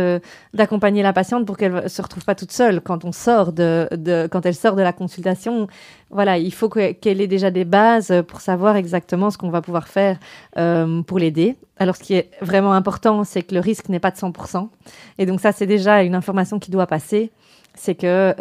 [0.52, 3.88] d'accompagner la patiente pour qu'elle ne se retrouve pas toute seule quand on sort de,
[4.32, 5.68] quand elle sort de la consultation.
[6.10, 9.62] Voilà, il faut que- qu'elle ait déjà des bases pour savoir exactement ce qu'on va
[9.62, 10.18] pouvoir faire
[10.58, 11.56] euh, pour l'aider.
[11.78, 14.68] Alors, ce qui est vraiment important, c'est que le risque n'est pas de 100%.
[15.18, 17.30] Et donc, ça, c'est déjà une information qui doit passer
[17.78, 18.34] c'est que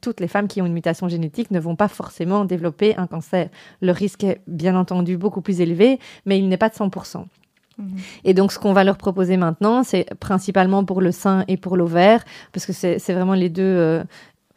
[0.00, 3.50] toutes les femmes qui ont une mutation génétique ne vont pas forcément développer un cancer.
[3.80, 7.24] Le risque est bien entendu beaucoup plus élevé, mais il n'est pas de 100%.
[8.24, 11.76] Et donc, ce qu'on va leur proposer maintenant, c'est principalement pour le sein et pour
[11.76, 14.02] l'ovaire, parce que c'est c'est vraiment les deux, euh,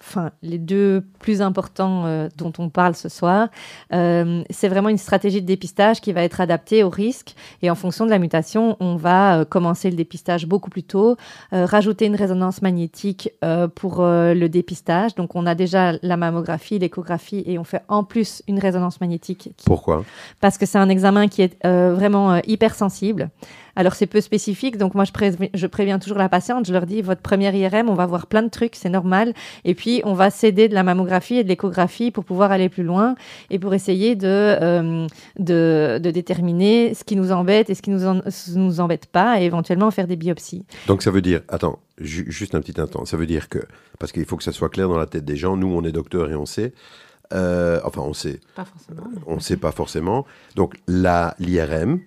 [0.02, 3.50] enfin, les deux plus importants euh, dont on parle ce soir.
[3.94, 7.36] Euh, c'est vraiment une stratégie de dépistage qui va être adaptée au risque.
[7.62, 11.18] Et en fonction de la mutation, on va euh, commencer le dépistage beaucoup plus tôt,
[11.54, 15.16] euh, rajouter une résonance magnétique euh, pour le dépistage.
[15.16, 19.54] Donc, on a déjà la mammographie, l'échographie, et on fait en plus une résonance magnétique
[19.56, 20.04] qui Pourquoi?
[20.40, 23.30] Parce que c'est un examen qui est euh, vraiment euh, hypersensible.
[23.76, 26.86] Alors c'est peu spécifique, donc moi je, préviens, je préviens toujours la patiente, je leur
[26.86, 29.34] dis votre première IRM, on va voir plein de trucs, c'est normal,
[29.66, 32.84] et puis on va s'aider de la mammographie et de l'échographie pour pouvoir aller plus
[32.84, 33.16] loin
[33.50, 35.08] et pour essayer de, euh,
[35.40, 39.06] de, de déterminer ce qui nous embête et ce qui nous, en- ce nous embête
[39.06, 40.66] pas, et éventuellement faire des biopsies.
[40.88, 43.60] Donc ça veut dire, attends, ju- juste un petit instant, ça veut dire que,
[44.00, 45.92] parce qu'il faut que ça soit clair dans la tête des gens, nous on est
[45.92, 46.74] docteurs et on sait,
[47.34, 49.08] euh, enfin on sait, Pas forcément.
[49.28, 50.26] on ne sait pas forcément.
[50.56, 52.00] Donc la l'IRM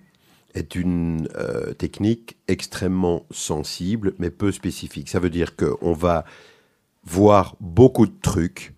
[0.55, 5.09] est une euh, technique extrêmement sensible mais peu spécifique.
[5.09, 6.25] Ça veut dire qu'on va
[7.03, 8.73] voir beaucoup de trucs.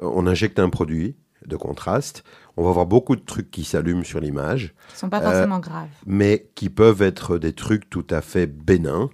[0.00, 1.16] On injecte un produit
[1.46, 2.24] de contraste,
[2.56, 5.30] on va voir beaucoup de trucs qui s'allument sur l'image, Qui ne sont pas Euh,
[5.30, 5.88] forcément graves.
[6.06, 9.08] mais qui peuvent être des trucs tout à fait bénins.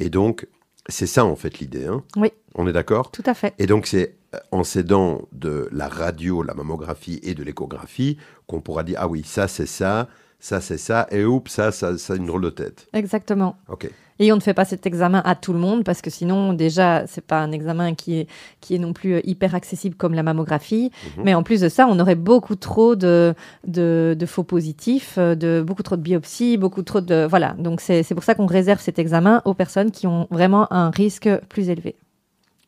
[0.00, 0.46] Et donc,
[0.88, 1.86] c'est ça en fait l'idée.
[1.86, 2.02] hein.
[2.16, 2.30] Oui.
[2.54, 3.10] On est d'accord?
[3.12, 3.54] Tout à fait.
[3.58, 8.60] Et donc, c'est euh, en s'aidant de la radio, la mammographie et de l'échographie qu'on
[8.60, 10.08] pourra dire ah oui, ça c'est ça,
[10.38, 12.86] ça c'est ça, et oups, ça, ça, ça a une drôle de tête.
[12.92, 13.56] Exactement.
[13.68, 13.90] Ok.
[14.20, 17.06] Et on ne fait pas cet examen à tout le monde parce que sinon, déjà,
[17.06, 18.26] c'est pas un examen qui est,
[18.60, 20.90] qui est non plus euh, hyper accessible comme la mammographie.
[21.16, 21.24] Mhm.
[21.24, 23.34] Mais en plus de ça, on aurait beaucoup trop de,
[23.66, 27.26] de, de faux positifs, euh, de, beaucoup trop de biopsies, beaucoup trop de.
[27.26, 27.54] Voilà.
[27.58, 30.90] Donc, c'est c'est pour ça qu'on réserve cet examen aux personnes qui ont vraiment un
[30.90, 31.94] risque plus élevé.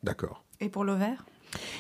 [0.05, 0.45] D'accord.
[0.61, 1.25] Et pour l'ovaire?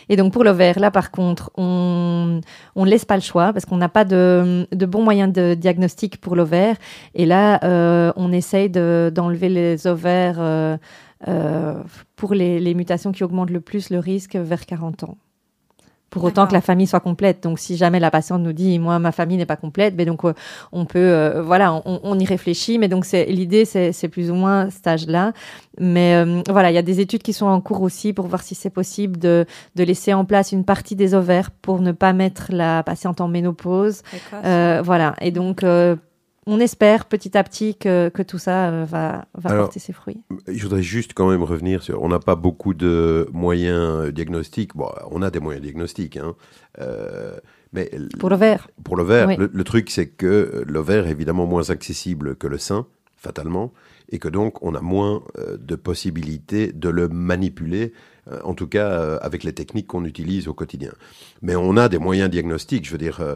[0.08, 2.40] Et donc pour l'ovaire, là par contre, on
[2.76, 6.20] ne laisse pas le choix parce qu'on n'a pas de, de bons moyens de diagnostic
[6.20, 6.76] pour l'ovaire.
[7.14, 10.76] Et là, euh, on essaye de- d'enlever les ovaires euh,
[11.28, 11.74] euh,
[12.16, 15.18] pour les, les mutations qui augmentent le plus le risque vers 40 ans.
[16.10, 17.42] Pour autant que la famille soit complète.
[17.42, 20.24] Donc, si jamais la patiente nous dit, moi, ma famille n'est pas complète, mais donc,
[20.24, 20.34] euh,
[20.72, 22.78] on peut, euh, voilà, on, on y réfléchit.
[22.78, 25.32] Mais donc, c'est l'idée, c'est c'est plus ou moins cet âge-là.
[25.78, 28.42] Mais euh, voilà, il y a des études qui sont en cours aussi pour voir
[28.42, 29.46] si c'est possible de,
[29.76, 33.28] de laisser en place une partie des ovaires pour ne pas mettre la patiente en
[33.28, 34.02] ménopause.
[34.44, 35.14] Euh, voilà.
[35.20, 35.96] Et donc, euh,
[36.46, 39.92] on espère petit à petit que, que tout ça euh, va, va Alors, porter ses
[39.92, 40.22] fruits.
[40.48, 42.02] Je voudrais juste quand même revenir sur.
[42.02, 44.74] On n'a pas beaucoup de moyens euh, diagnostiques.
[44.76, 46.34] Bon, on a des moyens diagnostiques, hein.
[46.80, 47.36] Euh,
[47.72, 48.68] mais Pour l'ovaire.
[48.84, 49.36] pour l'ovaire, Oui.
[49.36, 52.86] le, le truc c'est que l'ovaire est évidemment moins accessible que le sein,
[53.20, 53.72] fatalement,
[54.10, 57.92] et que donc on a moins euh, de possibilités de le manipuler,
[58.30, 60.92] euh, en tout cas euh, avec les techniques qu'on utilise au quotidien.
[61.42, 62.86] Mais on a des moyens diagnostiques.
[62.86, 63.34] Je veux dire, euh,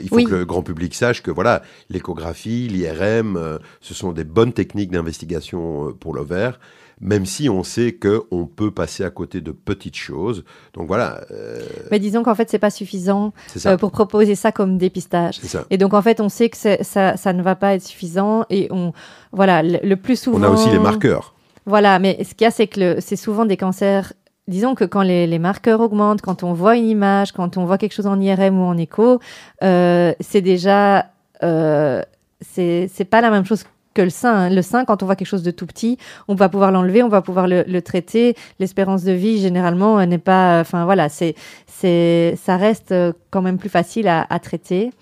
[0.00, 0.24] il faut Oui.
[0.24, 4.90] que le grand public sache que voilà, l'échographie, l'IRM, euh, ce sont des bonnes techniques
[4.90, 6.58] d'investigation pour l'ovaire.
[7.00, 10.44] Même si on sait qu'on peut passer à côté de petites choses.
[10.72, 13.34] Donc voilà, euh, Mais disons qu'en fait, c'est pas suffisant
[13.66, 15.38] euh, pour proposer ça comme dépistage.
[15.40, 15.66] Ça.
[15.68, 18.46] Et donc, en fait, on sait que ça, ça ne va pas être suffisant.
[18.48, 18.94] Et on,
[19.32, 20.38] voilà, le, le plus souvent.
[20.38, 21.34] On a aussi les marqueurs.
[21.66, 24.12] Voilà, mais ce qu'il y a, c'est que c'est souvent des cancers.
[24.48, 27.78] Disons que quand les, les marqueurs augmentent, quand on voit une image, quand on voit
[27.78, 29.20] quelque chose en IRM ou en écho,
[29.62, 31.06] euh, c'est déjà.
[31.42, 32.02] Euh,
[32.40, 33.64] c'est c'est pas la même chose
[33.96, 34.34] que le sein.
[34.34, 34.50] hein.
[34.50, 37.08] Le sein, quand on voit quelque chose de tout petit, on va pouvoir l'enlever, on
[37.08, 38.36] va pouvoir le, traiter.
[38.60, 40.60] L'espérance de vie, généralement, euh, n'est pas.
[40.60, 41.34] Enfin, voilà, c'est
[41.66, 44.92] c'est ça reste euh, quand même plus facile à, traiter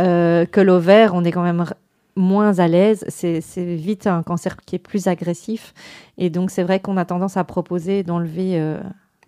[0.00, 1.12] euh, que l'ovaire.
[1.14, 1.64] On est quand même
[2.16, 3.04] moins à l'aise.
[3.08, 5.72] C'est vite un cancer qui est plus agressif.
[6.18, 8.58] Et donc, c'est vrai qu'on a tendance à proposer d'enlever.
[8.60, 8.78] euh,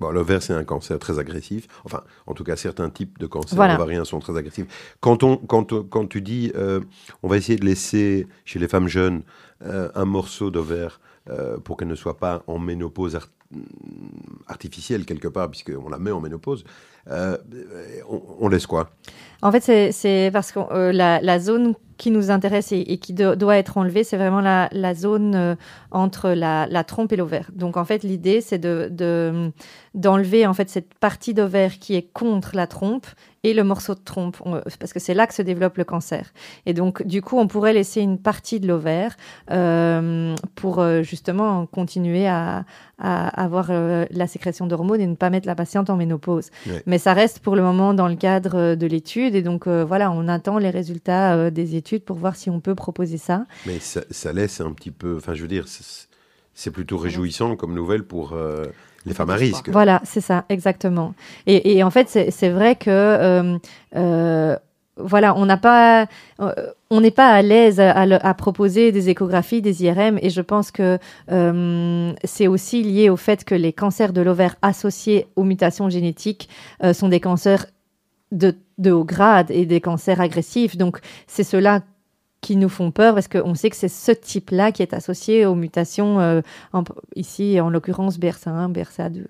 [0.03, 1.69] Bon, l'ovaire, c'est un cancer très agressif.
[1.85, 3.77] Enfin, en tout cas, certains types de cancers Voilà.
[3.77, 4.67] ovariens sont très agressifs.
[5.01, 6.81] Quand, on, quand, quand tu dis, euh,
[7.23, 9.23] on va essayer de laisser chez les femmes jeunes
[9.65, 11.01] euh, un morceau d'ovaire
[11.31, 13.31] euh, pour qu'elle ne soit pas en ménopause art-
[14.49, 16.65] artificielle quelque part, puisqu'on la met en ménopause,
[17.09, 17.37] euh,
[18.09, 18.91] on, on laisse quoi?
[19.43, 23.13] En fait, c'est- parce que euh, la, la zone qui nous intéresse et, et qui
[23.13, 25.55] do- doit être enlevée, c'est vraiment la, la zone euh,
[25.93, 27.51] entre la, la trompe et l'ovaire.
[27.55, 29.53] Donc, en fait, l'idée, c'est de, de-
[29.95, 33.07] d'enlever en fait cette partie d'ovaire qui est contre la trompe
[33.45, 36.33] et le morceau de trompe, On- parce que c'est là que se développe le cancer.
[36.67, 39.17] Et donc, du coup, on pourrait laisser une partie de l'ovaire
[39.51, 42.65] euh, pour euh, justement continuer à,
[42.99, 46.51] à avoir euh, la sécrétion d'hormones et ne pas mettre la patiente en ménopause.
[46.67, 46.83] Ouais.
[46.87, 49.32] Mais ça reste pour le moment dans le cadre euh, de l'étude.
[49.35, 52.61] Et donc, euh, voilà, on attend les résultats euh, des études pour voir si on
[52.61, 53.45] peut proposer ça.
[53.67, 55.17] Mais ça, ça laisse un petit peu.
[55.17, 55.67] Enfin, je veux dire,
[56.55, 58.65] c'est plutôt réjouissant comme nouvelle pour euh,
[59.07, 59.69] les femmes à risque.
[59.71, 61.15] Voilà, c'est ça, exactement.
[61.47, 63.59] Et, et en fait, c'est vrai que.
[64.99, 66.07] voilà, on n'a pas,
[66.91, 70.29] on n'est pas à l'aise à, à le- à proposer des échographies, des IRM, et
[70.29, 70.99] je pense que
[71.31, 76.51] euh, c'est aussi lié au fait que les cancers de l'ovaire associés aux mutations génétiques
[76.85, 77.67] euh, sont des cancers
[78.33, 80.77] de, de haut grade et des cancers agressifs.
[80.77, 81.83] Donc, c'est ceux-là
[82.41, 85.55] qui nous font peur parce qu'on sait que c'est ce type-là qui est associé aux
[85.55, 86.41] mutations, euh,
[86.73, 86.83] en-
[87.15, 89.27] ici en l'occurrence BRCA1, BRCA2.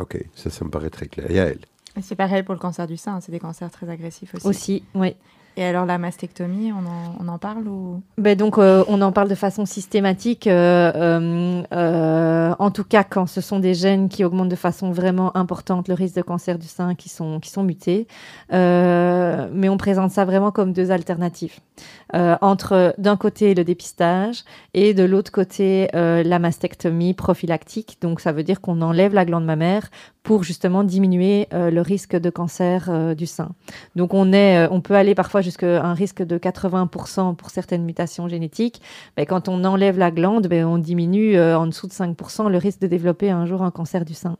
[0.00, 1.30] Ok, ça, ça me paraît très clair.
[1.30, 1.58] Yael
[1.96, 4.46] Et C'est pareil pour le cancer du sein, c'est des cancers très agressifs aussi.
[4.48, 5.14] Aussi, oui.
[5.58, 8.00] Et alors la mastectomie, on en, parle ou?
[8.16, 13.26] Ben donc, euh, on en parle de façon systématique, euh, euh, en tout cas quand
[13.26, 16.68] ce sont des gènes qui augmentent de façon vraiment importante le risque de cancer du
[16.68, 18.06] sein qui sont, qui sont mutés.
[18.52, 21.58] Mais on présente ça vraiment comme deux alternatives.
[22.14, 24.44] Entre d'un côté le dépistage
[24.74, 27.98] et de l'autre côté la mastectomie prophylactique.
[28.00, 29.90] Donc ça veut dire qu'on enlève la glande mammaire
[30.28, 33.52] pour justement diminuer euh, le risque de cancer euh, du sein.
[33.96, 37.82] Donc on, est, euh, on peut aller parfois jusqu'à un risque de 80% pour certaines
[37.82, 38.82] mutations génétiques.
[39.16, 42.78] Mais quand on enlève la glande, ben, on diminue en dessous de 5% le risque
[42.78, 44.36] de développer un jour un cancer du sein.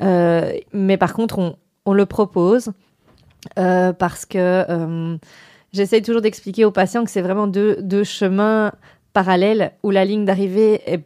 [0.00, 1.56] Mais par contre, on,
[1.86, 2.72] on le propose
[3.54, 5.16] parce que
[5.72, 8.72] j'essaye toujours d'expliquer aux patients que c'est vraiment deux, deux chemins
[9.14, 11.02] parallèles où la ligne d'arrivée est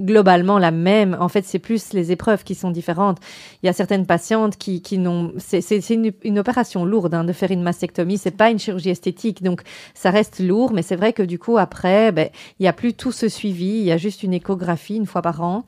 [0.00, 1.16] globalement la même.
[1.20, 3.18] En fait, c'est plus les épreuves qui sont différentes.
[3.62, 5.32] Il y a certaines patientes qui, qui n'ont...
[5.38, 8.18] C'est c'est- une, une opération lourde hein, de faire une mastectomie.
[8.18, 9.42] C'est pas une chirurgie esthétique.
[9.42, 9.62] Donc,
[9.94, 10.72] ça reste lourd.
[10.72, 12.28] Mais c'est vrai que du coup, après, ben,
[12.58, 13.66] il n'y a plus tout ce suivi.
[13.80, 15.64] Il y a juste une échographie une fois par an.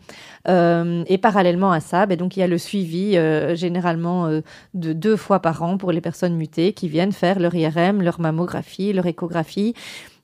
[0.48, 4.40] Euh, et parallèlement à ça, ben, donc, il y a le suivi euh, généralement euh,
[4.74, 8.20] de deux fois par an pour les personnes mutées qui viennent faire leur IRM, leur
[8.20, 9.74] mammographie, leur échographie.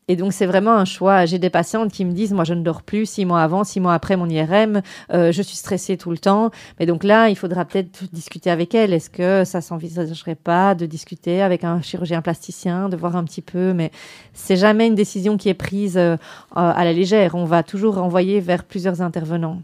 [0.08, 1.26] Et donc, c'est vraiment un choix.
[1.26, 3.78] J'ai des patientes qui me disent, moi, je ne dors plus six mois avant, six
[3.78, 4.80] mois après mon IRM,
[5.12, 6.50] euh, je suis stressée tout le temps.
[6.80, 8.92] Mais donc là, il faudra peut-être discuter avec elle.
[8.92, 13.42] Est-ce que ça s'envisagerait pas de discuter avec un chirurgien plasticien, de voir un petit
[13.42, 13.74] peu?
[13.74, 13.90] Mais
[14.32, 16.16] c'est jamais une décision qui est prise euh,
[16.54, 17.34] à la légère.
[17.34, 19.62] On va toujours renvoyer vers plusieurs intervenants.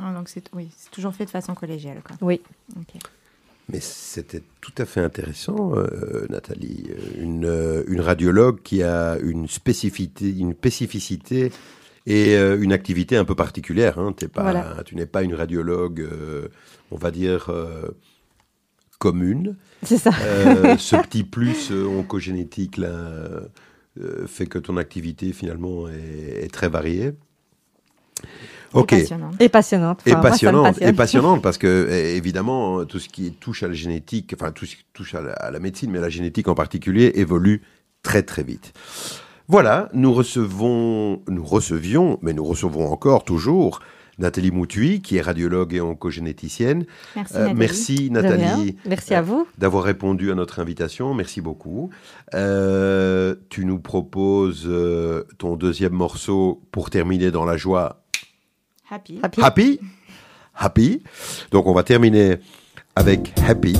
[0.00, 2.02] Ah, donc c'est oui, c'est toujours fait de façon collégiale.
[2.04, 2.16] Quoi.
[2.20, 2.40] Oui.
[2.76, 3.00] Ok.
[3.70, 6.90] Mais c'était tout à fait intéressant, euh, Nathalie.
[7.18, 11.52] Une, euh, une radiologue qui a une spécificité, une spécificité
[12.06, 13.98] et euh, une activité un peu particulière.
[13.98, 14.14] Hein.
[14.16, 14.76] T'es pas, Voilà.
[14.86, 16.48] Tu n'es pas une radiologue, euh,
[16.90, 17.52] on va dire,
[18.98, 19.56] commune.
[19.82, 20.12] C'est ça.
[20.12, 23.28] Ce petit plus oncogénétique là,
[24.26, 27.12] fait que ton activité finalement est, est très variée.
[28.74, 28.92] Ok.
[28.92, 29.34] Et passionnante.
[29.40, 30.00] Et passionnante.
[30.06, 30.88] Et Enfin, moi, ça me passionnante, passionne.
[30.88, 34.66] et passionnante parce que eh, évidemment tout ce qui touche à la génétique, enfin tout
[34.66, 37.62] ce qui touche à la, à la médecine, mais la génétique en particulier évolue
[38.02, 38.72] très très vite.
[39.48, 43.80] Voilà, nous recevons, nous recevions, mais nous recevons encore toujours
[44.18, 46.84] Nathalie Moutui, qui est radiologue et oncogénéticienne.
[47.16, 47.54] Merci, Euh, Nathalie.
[47.58, 48.10] merci.
[48.10, 49.46] Nathalie Merci à vous.
[49.58, 51.14] d'avoir répondu à notre invitation.
[51.14, 51.88] Merci beaucoup.
[52.34, 58.02] Euh, tu nous proposes euh, ton deuxième morceau pour terminer dans la joie
[58.90, 59.20] Happy.
[59.22, 59.42] Happy.
[59.42, 59.80] Happy.
[60.54, 61.02] Happy.
[61.50, 62.38] Donc on va terminer
[62.96, 63.76] avec Happy.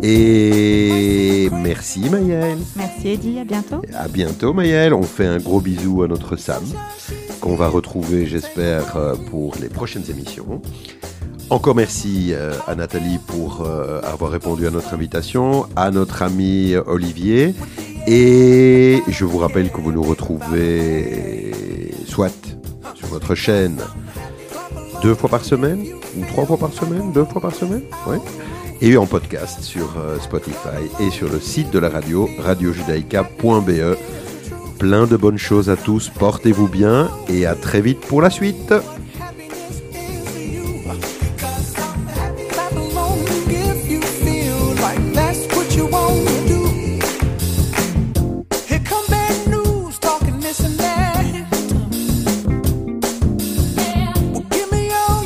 [0.00, 2.58] Et merci Maëlle.
[2.76, 3.82] Merci Eddie, à bientôt.
[3.92, 4.94] À bientôt Maëlle.
[4.94, 6.62] On fait un gros bisou à notre Sam,
[7.40, 10.62] qu'on va retrouver j'espère euh, pour les prochaines émissions.
[11.50, 16.74] Encore merci euh, à Nathalie pour euh, avoir répondu à notre invitation, à notre ami
[16.86, 17.54] Olivier.
[18.06, 21.50] Et je vous rappelle que vous nous retrouvez
[22.06, 22.54] soit
[22.94, 23.80] sur notre chaîne
[25.02, 25.84] deux fois par semaine
[26.16, 28.18] ou trois fois par semaine, deux fois par semaine, ouais.
[28.80, 33.96] Et en podcast sur euh, Spotify et sur le site de la radio, radiojudaïca.be.
[34.78, 38.74] Plein de bonnes choses à tous, portez-vous bien et à très vite pour la suite.